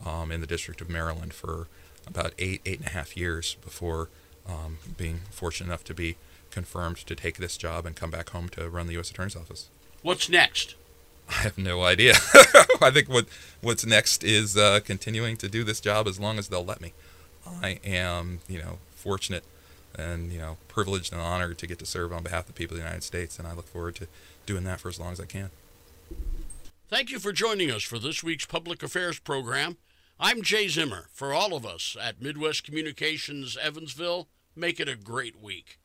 um, 0.06 0.32
in 0.32 0.41
the 0.41 0.47
District 0.47 0.82
of 0.82 0.89
Maryland 0.89 1.34
for 1.34 1.67
about 2.08 2.34
eight, 2.39 2.62
eight 2.65 2.80
and 2.80 2.88
a 2.88 2.91
half 2.91 3.15
years 3.15 3.56
before 3.63 4.10
um, 4.47 4.78
being 4.97 5.21
fortunate 5.30 5.67
enough 5.67 5.84
to 5.86 5.93
be 5.93 6.15
confirmed 6.50 6.97
to 6.97 7.15
take 7.15 7.38
this 7.38 7.58
job 7.58 7.86
and 7.86 7.95
come 7.95 8.12
back 8.12 8.30
home 8.30 8.50
to 8.50 8.69
run 8.69 8.88
the 8.88 8.93
U.S. 8.93 9.12
Attorney's 9.12 9.36
Office. 9.36 9.69
What's 10.02 10.30
next? 10.30 10.76
I 11.30 11.34
have 11.43 11.58
no 11.58 11.84
idea. 11.84 12.13
I 12.82 12.91
think 12.91 13.08
what 13.08 13.26
what's 13.62 13.86
next 13.86 14.24
is 14.24 14.58
uh, 14.58 14.82
continuing 14.84 15.38
to 15.38 15.47
do 15.47 15.63
this 15.63 15.80
job 15.80 16.08
as 16.08 16.19
long 16.19 16.38
as 16.38 16.50
they'll 16.50 16.65
let 16.65 16.82
me. 16.82 16.93
I 17.62 17.80
am, 17.86 18.39
you 18.47 18.60
know, 18.60 18.80
fortunate 18.91 19.43
and 19.97 20.32
you 20.32 20.39
know 20.39 20.58
privileged 20.67 21.12
and 21.12 21.21
honored 21.21 21.58
to 21.60 21.67
get 21.67 21.80
to 21.80 21.86
serve 21.86 22.13
on 22.13 22.23
behalf 22.23 22.41
of 22.41 22.47
the 22.47 22.54
people 22.54 22.75
of 22.75 22.82
the 22.82 22.88
United 22.88 23.04
States, 23.04 23.38
and 23.39 23.47
I 23.47 23.54
look 23.54 23.67
forward 23.67 23.95
to 23.95 24.08
doing 24.45 24.63
that 24.63 24.80
for 24.80 24.89
as 24.89 24.99
long 24.99 25.12
as 25.12 25.19
I 25.19 25.25
can. 25.25 25.49
Thank 26.89 27.10
you 27.10 27.19
for 27.19 27.32
joining 27.32 27.71
us 27.71 27.84
for 27.84 27.99
this 27.99 28.23
week's 28.23 28.45
Public 28.45 28.84
Affairs 28.84 29.19
program. 29.19 29.77
I'm 30.19 30.41
Jay 30.41 30.67
Zimmer. 30.67 31.08
For 31.12 31.34
all 31.34 31.56
of 31.56 31.65
us 31.65 31.95
at 31.99 32.21
Midwest 32.21 32.63
Communications 32.63 33.58
Evansville, 33.62 34.27
make 34.56 34.80
it 34.80 34.89
a 34.89 34.95
great 34.95 35.41
week. 35.41 35.80